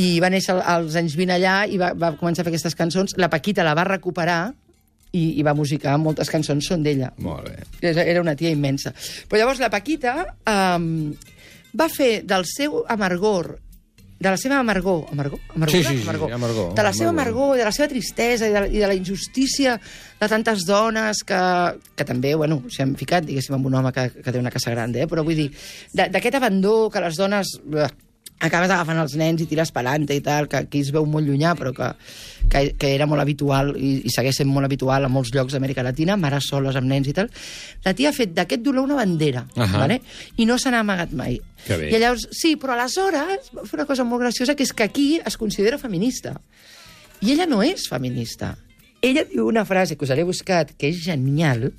i 0.00 0.14
va 0.22 0.30
néixer 0.32 0.54
al- 0.54 0.62
als 0.78 0.94
anys 0.96 1.16
20 1.18 1.34
allà 1.36 1.54
i 1.68 1.76
va, 1.80 1.92
va 1.98 2.12
començar 2.16 2.42
a 2.42 2.46
fer 2.46 2.52
aquestes 2.54 2.76
cançons. 2.78 3.16
La 3.20 3.28
Paquita 3.32 3.64
la 3.66 3.74
va 3.76 3.84
recuperar 3.88 4.52
i, 5.12 5.24
i 5.40 5.42
va 5.42 5.52
musicar 5.58 5.96
moltes 5.98 6.30
cançons 6.30 6.64
són 6.70 6.84
d'ella. 6.86 7.10
Molt 7.18 7.48
bé. 7.50 7.56
Era 7.90 8.04
era 8.06 8.22
una 8.22 8.36
tia 8.38 8.52
immensa. 8.54 8.92
Però 9.28 9.40
llavors 9.42 9.60
la 9.60 9.68
Paquita 9.72 10.14
um, 10.46 11.10
va 11.76 11.88
fer 11.92 12.22
del 12.24 12.46
seu 12.48 12.84
amargor 12.88 13.56
de 14.20 14.28
la 14.28 14.36
seva 14.36 14.58
amargor, 14.60 15.06
amargor? 15.10 15.40
amargura? 15.56 15.80
Sí, 15.80 15.96
sí, 15.96 16.02
sí, 16.02 16.08
amargor, 16.08 16.74
De 16.76 16.82
la 16.84 16.92
seva 16.92 17.08
amargor. 17.08 17.42
amargor, 17.48 17.56
de 17.58 17.64
la 17.64 17.72
seva 17.72 17.88
tristesa 17.88 18.46
i 18.50 18.52
de, 18.52 18.62
i 18.76 18.82
de 18.82 18.86
la 18.90 18.94
injustícia 18.94 19.78
de 20.20 20.28
tantes 20.28 20.66
dones 20.68 21.22
que, 21.24 21.40
que 21.96 22.04
també, 22.04 22.34
bueno, 22.36 22.60
s'hi 22.68 22.82
han 22.84 22.92
ficat, 23.00 23.24
diguéssim, 23.24 23.56
amb 23.56 23.66
un 23.70 23.78
home 23.80 23.92
que, 23.96 24.10
que 24.20 24.30
té 24.30 24.38
una 24.38 24.52
casa 24.52 24.70
gran, 24.76 24.92
eh? 24.94 25.06
però 25.08 25.24
vull 25.24 25.40
dir, 25.40 25.48
d'aquest 25.96 26.36
abandó 26.36 26.90
que 26.92 27.00
les 27.00 27.16
dones 27.16 27.56
acabes 28.40 28.70
agafant 28.72 28.98
els 29.02 29.14
nens 29.20 29.42
i 29.42 29.46
tires 29.48 29.70
pelante 29.74 30.16
i 30.16 30.22
tal, 30.24 30.48
que 30.48 30.62
aquí 30.64 30.80
es 30.84 30.90
veu 30.94 31.06
molt 31.08 31.28
llunyà, 31.28 31.52
però 31.58 31.72
que, 31.76 31.90
que, 32.50 32.62
que 32.80 32.92
era 32.94 33.06
molt 33.10 33.22
habitual 33.22 33.74
i, 33.76 33.98
i 34.08 34.12
segueix 34.12 34.40
sent 34.40 34.48
molt 34.50 34.68
habitual 34.68 35.04
a 35.04 35.10
molts 35.12 35.32
llocs 35.34 35.54
d'Amèrica 35.54 35.84
Latina, 35.86 36.16
mares 36.20 36.48
soles 36.50 36.78
amb 36.80 36.88
nens 36.90 37.10
i 37.10 37.14
tal. 37.16 37.30
La 37.84 37.94
tia 37.96 38.10
ha 38.10 38.16
fet 38.16 38.32
d'aquest 38.36 38.64
dolor 38.64 38.88
una 38.88 38.98
bandera, 38.98 39.44
Ahà. 39.56 39.84
vale? 39.84 40.00
i 40.40 40.48
no 40.48 40.56
se 40.58 40.72
n'ha 40.72 40.80
amagat 40.84 41.12
mai. 41.16 41.38
I 41.68 41.98
llavors, 42.00 42.26
sí, 42.32 42.54
però 42.56 42.74
aleshores 42.74 43.52
va 43.56 43.66
fer 43.68 43.80
una 43.80 43.86
cosa 43.88 44.06
molt 44.08 44.24
graciosa, 44.24 44.56
que 44.56 44.64
és 44.64 44.72
que 44.72 44.88
aquí 44.88 45.08
es 45.20 45.36
considera 45.36 45.78
feminista. 45.78 46.38
I 47.20 47.34
ella 47.34 47.46
no 47.46 47.60
és 47.62 47.86
feminista. 47.90 48.54
Ella 49.04 49.24
diu 49.28 49.46
una 49.48 49.64
frase 49.68 49.96
que 49.96 50.04
us 50.04 50.12
l'he 50.16 50.24
buscat, 50.28 50.72
que 50.76 50.88
és 50.88 51.04
genial, 51.04 51.70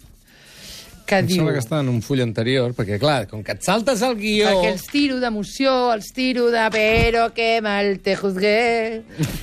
que 1.11 1.19
Em 1.19 1.27
diu... 1.27 1.41
sembla 1.41 1.55
que 1.57 1.61
està 1.63 1.81
en 1.83 1.89
un 1.91 1.99
full 2.05 2.23
anterior, 2.23 2.71
perquè, 2.77 2.97
clar, 3.01 3.25
com 3.27 3.43
que 3.43 3.55
et 3.57 3.65
saltes 3.65 4.03
el 4.07 4.15
guió... 4.19 4.47
Perquè 4.47 4.73
els 4.77 4.85
tiro 4.91 5.19
d'emoció, 5.19 5.73
els 5.95 6.11
tiro 6.15 6.47
de 6.53 6.67
però 6.71 7.27
que 7.35 7.49
mal 7.63 7.97
te 8.03 8.15
juzgué, 8.15 9.01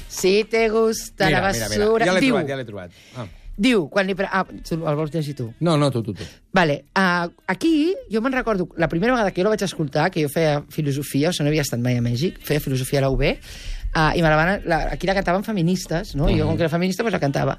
si 0.08 0.38
te 0.48 0.68
gusta 0.72 1.28
la 1.32 1.42
basura... 1.44 2.08
Ja 2.08 2.14
l'he 2.16 2.24
diu, 2.24 2.38
trobat, 2.38 2.48
ja 2.48 2.56
l'he 2.56 2.68
trobat. 2.68 3.02
Ah. 3.16 3.26
diu, 3.58 3.88
quan 3.92 4.06
li... 4.08 4.14
Pre... 4.16 4.28
Ah, 4.32 4.46
el 4.48 4.98
vols 4.98 5.12
llegir 5.12 5.34
tu? 5.36 5.50
No, 5.60 5.76
no, 5.76 5.90
tu, 5.92 6.02
tu, 6.06 6.14
tu. 6.16 6.26
Vale, 6.54 6.84
uh, 6.96 7.28
aquí 7.50 7.92
jo 8.10 8.22
me'n 8.24 8.32
recordo, 8.32 8.70
la 8.80 8.88
primera 8.88 9.12
vegada 9.12 9.34
que 9.34 9.42
jo 9.42 9.48
la 9.48 9.52
vaig 9.52 9.64
escoltar, 9.66 10.08
que 10.14 10.24
jo 10.24 10.30
feia 10.32 10.62
filosofia, 10.72 11.28
o 11.28 11.36
sigui, 11.36 11.44
no 11.44 11.52
havia 11.52 11.66
estat 11.66 11.82
mai 11.82 11.98
a 11.98 12.04
Mèxic, 12.04 12.40
feia 12.46 12.62
filosofia 12.64 13.02
a 13.02 13.08
la 13.08 13.12
UB, 13.12 13.26
uh, 13.98 14.12
i 14.14 14.22
me 14.22 14.30
la 14.30 14.36
van, 14.38 14.62
la, 14.70 14.78
aquí 14.94 15.08
la 15.08 15.14
cantaven 15.16 15.42
feministes, 15.44 16.14
no? 16.14 16.28
I 16.30 16.38
jo, 16.38 16.46
com 16.46 16.56
que 16.56 16.62
era 16.62 16.70
feminista, 16.70 17.02
pues 17.02 17.12
la 17.12 17.20
cantava. 17.22 17.56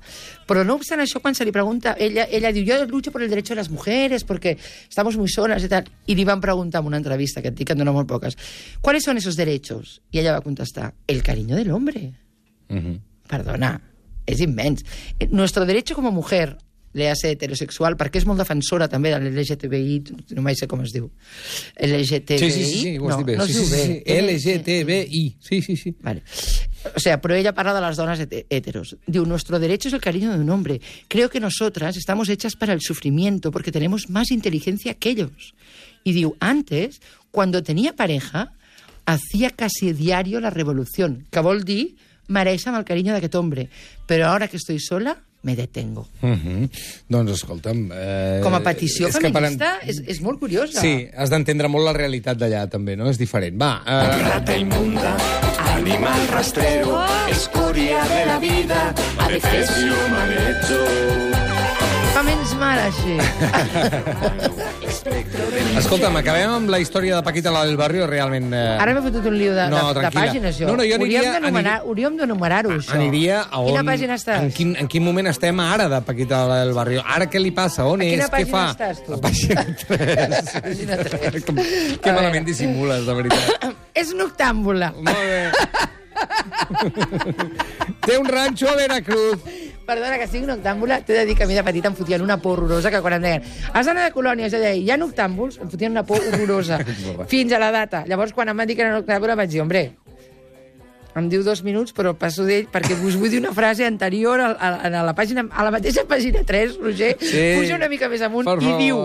Però 0.48 0.64
no 0.64 0.78
obstant 0.80 1.04
això, 1.04 1.20
quan 1.20 1.36
se 1.36 1.44
li 1.48 1.52
pregunta, 1.56 1.96
ella, 2.00 2.28
ella 2.32 2.54
diu, 2.56 2.64
yo 2.64 2.80
lucho 2.88 3.12
por 3.12 3.22
el 3.22 3.30
derecho 3.30 3.54
de 3.54 3.60
las 3.62 3.70
mujeres 3.70 4.24
porque 4.24 4.58
estamos 4.88 5.18
muy 5.18 5.28
solas 5.28 5.64
y 5.64 5.70
tal. 5.70 5.90
I 6.08 6.16
li 6.16 6.26
van 6.26 6.42
preguntar 6.42 6.82
en 6.82 6.88
una 6.88 6.98
entrevista, 6.98 7.42
que 7.42 7.52
et 7.52 7.60
dic 7.60 7.68
que 7.68 7.76
en 7.76 7.84
dona 7.84 7.92
molt 7.92 8.08
poques, 8.08 8.38
¿cuáles 8.82 9.04
son 9.04 9.18
esos 9.18 9.36
derechos? 9.36 10.02
I 10.12 10.20
ella 10.24 10.34
va 10.34 10.42
contestar, 10.42 10.94
el 11.08 11.22
cariño 11.24 11.56
del 11.56 11.72
hombre. 11.72 12.14
Mhm. 12.70 13.00
Perdona, 13.30 13.76
és 14.26 14.40
immens. 14.42 14.84
Eh, 15.20 15.28
Nuestro 15.32 15.66
derecho 15.66 15.96
como 15.96 16.12
mujer, 16.12 16.58
le 16.94 17.10
ser 17.16 17.36
heterosexual, 17.36 17.96
perquè 17.98 18.18
és 18.18 18.26
molt 18.26 18.40
defensora 18.42 18.88
també 18.90 19.12
de 19.14 19.20
l'LGTBI, 19.22 19.98
no 20.36 20.42
mai 20.42 20.56
sé 20.58 20.66
com 20.68 20.82
es 20.82 20.92
diu. 20.92 21.10
LGTBI? 21.78 22.40
Sí, 22.40 22.52
sí, 22.52 22.66
sí, 22.66 22.80
sí, 22.82 22.98
ho 22.98 23.10
has 23.10 23.16
no, 23.16 23.18
dit 23.20 23.28
bé. 23.28 23.38
No 23.38 23.46
sí, 23.46 23.54
sí, 23.54 23.66
sí, 23.66 24.02
sí. 24.06 24.22
LGTBI. 24.22 25.38
Sí, 25.40 25.62
sí, 25.62 25.78
sí. 25.78 25.96
Vale. 26.02 26.24
O 26.96 27.00
sea, 27.00 27.20
pero 27.22 27.36
ella 27.36 27.54
parla 27.54 27.74
de 27.74 27.82
las 27.82 27.98
donas 27.98 28.20
het- 28.20 28.46
heteros. 28.50 28.98
Diu, 29.06 29.26
nuestro 29.26 29.60
derecho 29.60 29.88
es 29.90 29.94
el 29.94 30.02
cariño 30.02 30.32
de 30.32 30.40
un 30.40 30.50
hombre. 30.50 30.82
Creo 31.08 31.30
que 31.30 31.40
nosotras 31.40 31.98
estamos 31.98 32.30
hechas 32.30 32.56
para 32.56 32.74
el 32.74 32.82
sufrimiento 32.82 33.52
porque 33.52 33.72
tenemos 33.72 34.10
más 34.10 34.32
inteligencia 34.32 34.94
que 34.96 35.10
ellos. 35.12 35.54
Y 36.04 36.14
diu, 36.14 36.36
antes, 36.40 37.02
cuando 37.32 37.62
tenía 37.62 37.96
pareja, 37.96 38.54
hacía 39.06 39.50
casi 39.52 39.92
diario 39.94 40.40
la 40.40 40.50
revolución, 40.50 41.28
que 41.30 41.40
vol 41.42 41.64
dir 41.64 41.96
mereixen 42.30 42.76
el 42.78 42.86
carinyo 42.86 43.12
d'aquest 43.12 43.34
hombre. 43.36 43.70
Però 44.06 44.30
ara 44.30 44.48
que 44.48 44.58
estoy 44.58 44.80
sola, 44.80 45.18
me 45.42 45.56
detengo. 45.56 46.08
Uh 46.22 46.30
-huh. 46.30 46.70
Doncs, 47.08 47.32
escolta'm... 47.32 47.90
Eh, 47.94 48.40
Com 48.44 48.54
a 48.54 48.60
petició 48.60 49.08
és 49.08 49.16
que 49.18 49.30
per 49.32 49.42
feminista, 49.42 49.80
és, 49.86 50.02
és 50.06 50.22
molt 50.22 50.40
curiosa. 50.40 50.82
Sí, 50.82 51.08
has 51.16 51.30
d'entendre 51.30 51.68
molt 51.68 51.86
la 51.86 51.94
realitat 51.94 52.38
d'allà, 52.38 52.68
també, 52.68 52.96
no? 52.96 53.10
És 53.10 53.18
diferent. 53.18 53.58
Va, 53.58 53.82
eh, 53.86 54.24
Rata 54.24 54.56
inmunda, 54.56 55.16
animal 55.76 56.28
rastrero, 56.32 57.00
escoria 57.30 58.04
de 58.04 58.26
la 58.26 58.40
vida, 58.40 58.94
adefesio 59.18 59.96
mal 60.10 60.32
hecho. 60.32 60.80
Fa 62.14 62.24
menys 62.24 62.54
mal, 62.60 62.80
així. 62.80 63.16
escolta'm, 65.80 66.16
acabem 66.20 66.50
amb 66.52 66.70
la 66.72 66.80
història 66.82 67.16
de 67.18 67.24
Paquita 67.26 67.52
la 67.54 67.64
del 67.66 67.78
barrio, 67.80 68.06
realment... 68.10 68.52
Eh, 68.54 68.78
Ara 68.82 68.94
m'he 68.96 69.02
fotut 69.06 69.26
un 69.30 69.36
lío 69.38 69.54
de, 69.56 69.66
No, 69.72 69.94
de, 69.94 70.02
de 70.06 70.12
pàgines, 70.14 70.58
jo. 70.60 70.68
No, 70.70 70.76
no, 70.80 70.84
jo 70.88 70.96
aniria- 71.00 71.40
Hauríem 71.80 72.18
d'enumerar-ho, 72.20 72.72
això. 72.78 72.94
Aniria 72.98 73.42
a 73.50 73.60
on... 73.62 73.70
Quina 73.72 73.84
pàgina 73.88 74.18
estàs? 74.20 74.42
En 74.44 74.52
quin, 74.56 74.76
en 74.80 74.88
quin 74.92 75.04
moment 75.06 75.28
estem 75.32 75.60
ara 75.64 75.88
de 75.92 76.02
Paquita 76.08 76.44
la 76.50 76.60
del 76.64 76.74
barrio? 76.78 77.04
Ara 77.06 77.30
què 77.32 77.42
li 77.42 77.52
passa? 77.56 77.86
On 77.90 78.02
A 78.02 78.06
és? 78.06 78.16
quina 78.18 78.28
Què 78.28 78.34
pàgina 78.38 78.54
fa? 78.56 78.64
estàs, 78.76 79.04
tu? 79.06 79.14
A 79.14 79.20
pàgina 79.24 79.66
3. 79.90 80.52
Pàgina 80.70 81.00
tres. 81.06 81.44
Com, 81.48 81.56
que 82.04 82.10
A 82.10 82.18
malament 82.18 82.46
dissimules, 82.48 83.06
de 83.08 83.14
veritat. 83.24 83.46
És 84.04 84.14
noctàmbula. 84.18 84.94
Molt 85.00 85.26
bé. 85.26 85.52
Té 88.06 88.18
un 88.20 88.28
ranxo 88.28 88.68
a 88.70 88.76
Veracruz. 88.76 89.40
Perdona, 89.90 90.20
que 90.22 90.28
sigui 90.30 90.46
noctàmbula, 90.46 91.00
t'he 91.02 91.16
de 91.18 91.24
dir 91.26 91.36
que 91.38 91.48
a 91.48 91.50
mi 91.50 91.56
de 91.58 91.64
petita 91.66 91.90
em 91.90 91.96
fotien 91.98 92.22
una 92.22 92.38
por 92.38 92.60
horrorosa 92.60 92.92
que 92.94 93.02
quan 93.02 93.16
em 93.18 93.24
deien 93.26 93.48
has 93.74 93.88
d'anar 93.90 94.06
de 94.06 94.14
colònies, 94.14 94.52
jo 94.54 94.60
deia, 94.62 94.76
hi 94.78 94.92
ha 94.94 94.98
noctàmbuls? 95.02 95.58
Em 95.64 95.72
fotien 95.72 95.96
una 95.98 96.04
por 96.06 96.22
horrorosa. 96.22 96.78
fins 97.32 97.52
a 97.58 97.60
la 97.62 97.72
data. 97.74 98.04
Llavors, 98.06 98.36
quan 98.38 98.52
em 98.54 98.58
van 98.62 98.70
dir 98.70 98.78
que 98.78 98.86
era 98.86 98.94
noctàmbula, 98.94 99.36
vaig 99.40 99.50
dir, 99.50 99.64
hombre, 99.66 99.82
em 101.18 101.26
diu 101.28 101.42
dos 101.44 101.64
minuts, 101.66 101.92
però 101.98 102.14
passo 102.16 102.46
d'ell 102.46 102.68
perquè 102.72 102.94
us 103.02 103.18
vull 103.18 103.32
dir 103.34 103.40
una 103.42 103.52
frase 103.52 103.84
anterior 103.88 104.40
a, 104.40 104.52
a, 104.54 104.70
a, 104.88 105.04
la 105.04 105.16
pàgina, 105.18 105.48
a 105.50 105.66
la 105.66 105.72
mateixa 105.74 106.06
pàgina 106.08 106.46
3, 106.46 106.78
Roger, 106.80 107.16
Sí. 107.20 107.42
puja 107.58 107.76
una 107.76 107.90
mica 107.90 108.08
més 108.08 108.22
amunt 108.22 108.46
Por 108.46 108.62
i 108.62 108.68
favor. 108.70 108.80
diu 108.80 109.02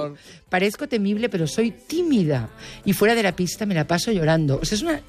parezco 0.52 0.86
temible, 0.86 1.30
pero 1.32 1.48
soy 1.48 1.72
tímida 1.72 2.50
y 2.84 2.92
fuera 2.92 3.14
de 3.16 3.22
la 3.24 3.32
pista 3.32 3.64
me 3.66 3.74
la 3.74 3.86
paso 3.88 4.12
llorando. 4.12 4.60
O 4.60 4.64
sigui, 4.68 4.76
és 4.76 4.82
una, 4.84 5.00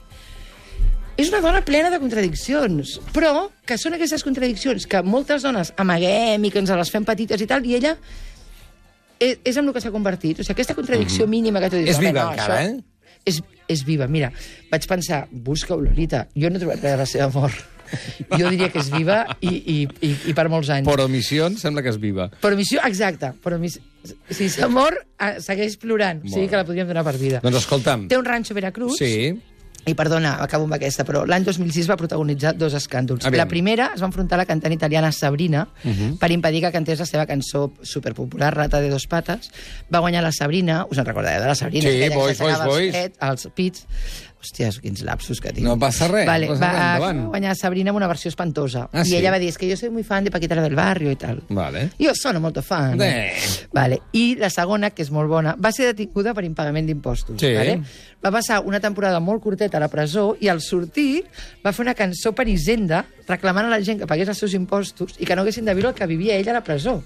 és 1.17 1.29
una 1.31 1.39
dona 1.43 1.61
plena 1.63 1.89
de 1.93 1.99
contradiccions, 2.01 2.97
però 3.15 3.47
que 3.65 3.77
són 3.79 3.95
aquestes 3.95 4.23
contradiccions 4.25 4.87
que 4.91 5.01
moltes 5.05 5.45
dones 5.45 5.71
amaguem 5.79 6.43
i 6.43 6.51
que 6.51 6.59
ens 6.59 6.73
les 6.75 6.91
fem 6.91 7.05
petites 7.07 7.41
i 7.41 7.47
tal, 7.47 7.63
i 7.65 7.77
ella 7.77 7.93
és, 9.19 9.37
és 9.47 9.57
amb 9.57 9.69
el 9.69 9.75
que 9.77 9.83
s'ha 9.83 9.93
convertit. 9.95 10.41
O 10.41 10.43
sigui, 10.43 10.55
aquesta 10.57 10.75
contradicció 10.75 11.27
mínima 11.27 11.61
que 11.63 11.69
tu 11.71 11.79
dius... 11.79 11.93
És 11.93 12.01
"Home, 12.01 12.11
viva 12.11 12.25
no, 12.25 12.33
encara, 12.35 12.59
això 12.59 12.75
eh? 12.75 12.83
És, 13.25 13.39
és 13.71 13.85
viva. 13.87 14.05
Mira, 14.11 14.27
vaig 14.69 14.83
pensar, 14.87 15.23
busca-ho, 15.31 15.79
Lolita. 15.81 16.27
Jo 16.35 16.51
no 16.51 16.59
he 16.59 16.61
trobat 16.61 16.83
res 16.83 16.91
de 16.91 16.97
la 16.99 17.07
seva 17.09 17.29
mort. 17.39 17.63
Jo 18.39 18.49
diria 18.49 18.67
que 18.73 18.79
és 18.81 18.87
viva 18.89 19.19
i, 19.45 19.49
i, 19.55 19.75
i, 20.01 20.11
i 20.31 20.33
per 20.35 20.47
molts 20.49 20.71
anys. 20.73 20.87
Per 20.89 20.97
omissió, 21.03 21.45
em 21.47 21.55
sembla 21.61 21.83
que 21.85 21.91
és 21.93 21.99
viva. 22.01 22.27
Per 22.41 22.51
omissió, 22.57 22.81
exacte. 22.83 23.29
Per 23.43 23.53
omissió. 23.55 23.81
Si 24.33 24.47
s'ha 24.49 24.67
mort, 24.73 24.97
eh, 25.21 25.35
segueix 25.39 25.77
plorant. 25.81 26.23
O 26.25 26.27
sigui 26.27 26.41
Molt 26.47 26.51
que 26.51 26.57
la 26.59 26.65
podríem 26.67 26.89
donar 26.89 27.03
per 27.05 27.13
vida. 27.21 27.39
Doncs 27.45 27.59
escolta'm, 27.61 28.07
Té 28.09 28.17
un 28.17 28.25
ranxo 28.25 28.53
a 28.53 28.57
Veracruz. 28.59 28.97
sí, 28.97 29.37
i 29.85 29.93
perdona, 29.93 30.37
acabo 30.41 30.65
amb 30.65 30.73
aquesta, 30.73 31.03
però 31.05 31.25
l'any 31.29 31.43
2006 31.45 31.87
va 31.91 31.95
protagonitzar 31.99 32.55
dos 32.57 32.73
escàndols. 32.73 33.25
Aviam. 33.25 33.37
La 33.43 33.47
primera 33.47 33.91
es 33.93 34.01
va 34.01 34.07
enfrontar 34.09 34.39
a 34.39 34.41
la 34.41 34.45
cantant 34.49 34.73
italiana 34.73 35.11
Sabrina 35.11 35.67
uh 35.83 35.89
-huh. 35.91 36.17
per 36.17 36.31
impedir 36.31 36.61
que 36.61 36.71
cantés 36.71 36.99
la 36.99 37.05
seva 37.05 37.25
cançó 37.25 37.71
superpopular, 37.81 38.53
Rata 38.55 38.81
de 38.81 38.89
dos 38.89 39.05
pates. 39.07 39.51
Va 39.93 39.99
guanyar 39.99 40.23
la 40.23 40.31
Sabrina, 40.31 40.85
us 40.89 40.97
en 40.97 41.05
recordeu 41.05 41.39
de 41.39 41.45
la 41.47 41.55
Sabrina? 41.55 41.89
Sí, 41.89 42.09
boys, 42.15 42.39
boys, 42.39 42.53
els 42.59 42.65
boys. 42.65 42.93
pet- 42.95 43.17
Els 43.21 43.47
pits. 43.53 43.85
Hòsties, 44.45 44.77
quins 44.83 45.01
lapsos 45.01 45.39
que 45.41 45.51
tinc. 45.53 45.65
No 45.65 45.73
passa 45.81 46.07
res, 46.07 46.25
Vale, 46.27 46.47
passa 46.51 46.67
res, 46.69 46.77
va 46.77 46.95
endavant. 47.09 47.21
guanyar 47.31 47.55
Sabrina 47.57 47.89
amb 47.91 47.97
una 47.97 48.07
versió 48.07 48.29
espantosa. 48.29 48.87
Ah, 48.93 49.01
I 49.01 49.09
sí? 49.09 49.15
ella 49.17 49.31
va 49.31 49.39
dir, 49.39 49.49
es 49.49 49.57
que 49.57 49.67
yo 49.67 49.75
soy 49.77 49.89
muy 49.89 50.03
fan 50.03 50.23
de 50.23 50.31
Paquita 50.31 50.55
la 50.55 50.61
del 50.61 50.75
barrio 50.75 51.11
i 51.11 51.15
tal. 51.15 51.41
Vale. 51.49 51.89
Jo 51.99 52.13
sono 52.13 52.39
molto 52.39 52.61
fan. 52.61 52.97
Bé. 52.97 53.33
Vale. 53.73 54.01
I 54.13 54.35
la 54.35 54.49
segona, 54.49 54.91
que 54.91 55.01
és 55.01 55.11
molt 55.11 55.29
bona, 55.29 55.55
va 55.57 55.71
ser 55.71 55.87
detinguda 55.93 56.33
per 56.33 56.43
impagament 56.45 56.85
d'impostos. 56.87 57.39
Sí. 57.41 57.53
Vale? 57.55 57.79
Va 58.25 58.31
passar 58.31 58.59
una 58.65 58.79
temporada 58.79 59.19
molt 59.19 59.41
curteta 59.41 59.77
a 59.77 59.79
la 59.83 59.87
presó 59.89 60.35
i 60.41 60.47
al 60.49 60.61
sortir 60.61 61.23
va 61.65 61.73
fer 61.73 61.83
una 61.85 61.93
cançó 61.93 62.33
per 62.33 62.47
Hisenda 62.49 63.03
reclamant 63.27 63.65
a 63.65 63.69
la 63.69 63.81
gent 63.81 63.99
que 64.01 64.07
pagués 64.09 64.29
els 64.29 64.37
seus 64.37 64.53
impostos 64.53 65.15
i 65.19 65.25
que 65.25 65.35
no 65.35 65.41
haguessin 65.41 65.65
de 65.65 65.73
viure 65.73 65.89
el 65.89 65.95
que 65.95 66.05
vivia 66.07 66.35
ella 66.35 66.51
a 66.51 66.59
la 66.59 66.63
presó. 66.63 67.03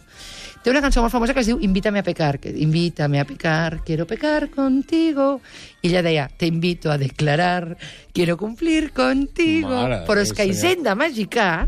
Té 0.63 0.71
una 0.71 0.81
cançó 0.83 0.99
molt 0.99 1.13
famosa 1.13 1.33
que 1.33 1.39
es 1.39 1.47
diu 1.47 1.59
Invítame 1.63 2.01
a 2.01 2.03
pecar, 2.03 2.37
que 2.39 2.51
Invítame 2.51 3.21
a 3.21 3.25
pecar, 3.25 3.81
quiero 3.85 4.05
pecar 4.07 4.49
contigo. 4.51 5.39
I 5.81 5.87
ella 5.87 6.01
deia, 6.03 6.27
te 6.27 6.47
invito 6.47 6.91
a 6.91 6.97
declarar, 6.97 7.77
quiero 8.13 8.35
cumplir 8.37 8.91
contigo. 8.91 9.71
Mare 9.71 10.03
Però 10.07 10.19
és 10.19 10.33
que 10.33 10.43
senyor. 10.43 10.55
Hisenda 10.55 10.95
Mexicà, 10.99 11.67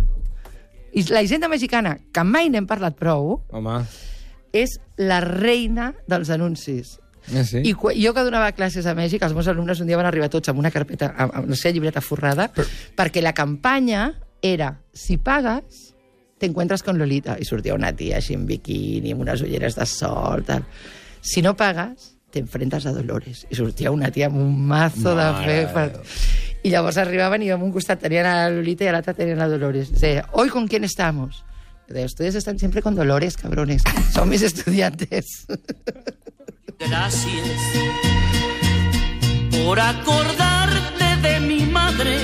i 0.92 1.04
la 1.08 1.22
Hisenda 1.24 1.48
Mexicana, 1.48 1.96
que 2.12 2.24
mai 2.28 2.50
n'hem 2.52 2.68
parlat 2.68 2.98
prou, 3.00 3.38
Home, 3.56 3.78
és 4.52 4.76
la 5.00 5.22
reina 5.24 5.94
dels 6.12 6.30
anuncis. 6.30 6.98
eh, 7.32 7.46
sí? 7.46 7.62
I 7.64 7.72
jo 7.74 8.14
que 8.14 8.26
donava 8.26 8.52
classes 8.52 8.86
a 8.86 8.96
Mèxic, 8.98 9.24
els 9.24 9.34
meus 9.34 9.48
alumnes 9.48 9.80
un 9.80 9.88
dia 9.88 9.96
van 9.96 10.10
arribar 10.10 10.28
tots 10.30 10.50
amb 10.52 10.60
una 10.60 10.72
carpeta, 10.72 11.14
amb, 11.16 11.32
amb 11.36 11.50
la 11.54 11.56
seva 11.56 11.72
llibreta 11.74 12.02
forrada, 12.02 12.50
Però... 12.52 12.68
perquè 12.98 13.24
la 13.24 13.32
campanya 13.34 14.12
era, 14.42 14.82
si 14.92 15.18
pagues, 15.18 15.91
te 16.42 16.48
encuentras 16.48 16.82
con 16.82 16.98
Lolita. 16.98 17.38
I 17.40 17.46
sortia 17.46 17.76
una 17.76 17.94
en 17.96 18.46
biquini, 18.48 19.12
amb 19.12 19.22
unes 19.22 19.42
ulleres 19.42 19.76
de 19.76 19.86
sol, 19.86 20.44
tal. 20.44 20.64
Si 21.22 21.44
no 21.44 21.56
pagues, 21.56 22.18
te 22.32 22.40
enfrentas 22.40 22.88
a 22.88 22.94
Dolores. 22.94 23.46
I 23.52 23.56
sortia 23.56 23.92
una 23.92 24.10
tia 24.10 24.26
amb 24.26 24.38
un 24.38 24.66
mazo 24.66 25.14
Mare 25.16 25.54
de 25.54 25.68
fe. 25.68 25.74
Per... 25.74 26.02
I 26.64 26.72
llavors 26.74 26.98
arribaven 26.98 27.44
i 27.44 27.52
en 27.54 27.62
un 27.62 27.72
costat 27.72 28.02
tenien 28.02 28.26
a 28.26 28.34
la 28.40 28.50
Lolita 28.50 28.84
i 28.84 28.90
a 28.90 28.96
l'altre 28.96 29.14
tenien 29.14 29.38
la 29.38 29.48
Dolores. 29.48 29.94
Deia, 30.02 30.26
¿hoy 30.32 30.50
con 30.50 30.68
quién 30.68 30.84
estamos? 30.84 31.46
Y 31.88 31.94
deia, 31.94 32.08
ustedes 32.08 32.34
están 32.34 32.58
siempre 32.58 32.82
con 32.82 32.96
Dolores, 32.96 33.38
cabrones. 33.38 33.84
Son 34.12 34.28
mis 34.28 34.42
estudiantes. 34.42 35.46
Gracias 36.80 37.60
por 39.64 39.80
acordarte 39.80 41.18
de 41.22 41.40
mi 41.40 41.68
madre. 41.68 42.18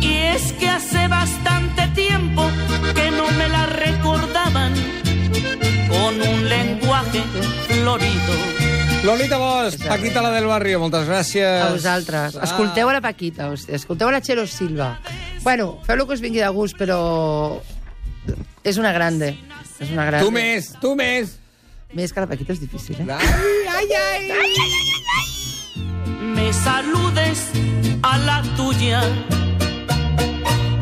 Y 0.00 0.14
es 0.34 0.52
que 0.54 0.68
hace 0.68 1.06
bastante 1.06 1.47
que 2.94 3.10
no 3.10 3.26
me 3.32 3.48
la 3.48 3.66
recordaban 3.66 4.74
con 5.88 6.20
un 6.20 6.48
lenguaje 6.48 7.22
florido. 7.68 8.34
Lolita 9.04 9.36
Bosch, 9.38 9.86
Paquita 9.86 10.20
la 10.22 10.30
del 10.30 10.46
barrio, 10.46 10.80
moltes 10.80 11.06
gràcies. 11.06 11.62
A 11.62 11.70
vosaltres. 11.70 12.34
Escolteu 12.42 12.88
a 12.90 12.92
la 12.92 13.00
Paquita, 13.00 13.48
hosti. 13.52 13.72
escolteu 13.72 14.08
a 14.08 14.12
la 14.12 14.20
Txelo 14.20 14.46
Silva. 14.46 14.98
Bueno, 15.44 15.78
feu 15.86 15.94
el 15.96 16.06
que 16.06 16.14
us 16.18 16.20
vingui 16.20 16.40
de 16.42 16.48
gust, 16.48 16.76
però 16.76 17.60
és 18.64 18.76
una 18.76 18.92
grande. 18.92 19.36
És 19.78 19.90
una 19.94 20.04
grande. 20.04 20.26
Tu 20.26 20.32
més, 20.34 20.72
tu 20.82 20.94
més. 20.98 21.36
Més 21.94 22.12
que 22.12 22.20
la 22.20 22.26
Paquita 22.26 22.52
és 22.52 22.60
difícil, 22.60 22.96
eh? 23.00 23.06
Ai, 23.08 23.86
ai, 24.02 24.30
ai. 24.30 24.52
me 26.34 26.52
saludes 26.52 27.46
a 28.02 28.18
la 28.18 28.42
tuya. 28.56 29.00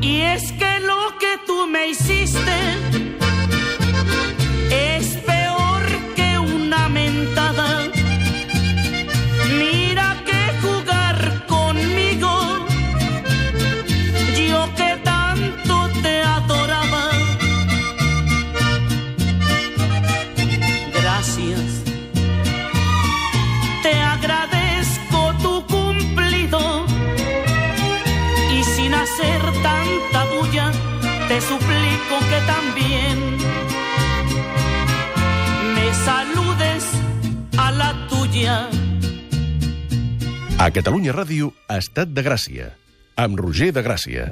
Y 0.00 0.20
es 0.22 0.52
que 0.52 0.80
lo 0.80 1.05
me 1.76 1.88
hiciste 1.88 3.25
Catalunya 40.86 41.10
Ràdio, 41.10 41.48
Estat 41.74 42.12
de 42.14 42.22
Gràcia, 42.22 42.68
amb 43.18 43.40
Roger 43.40 43.72
de 43.74 43.82
Gràcia. 43.82 44.26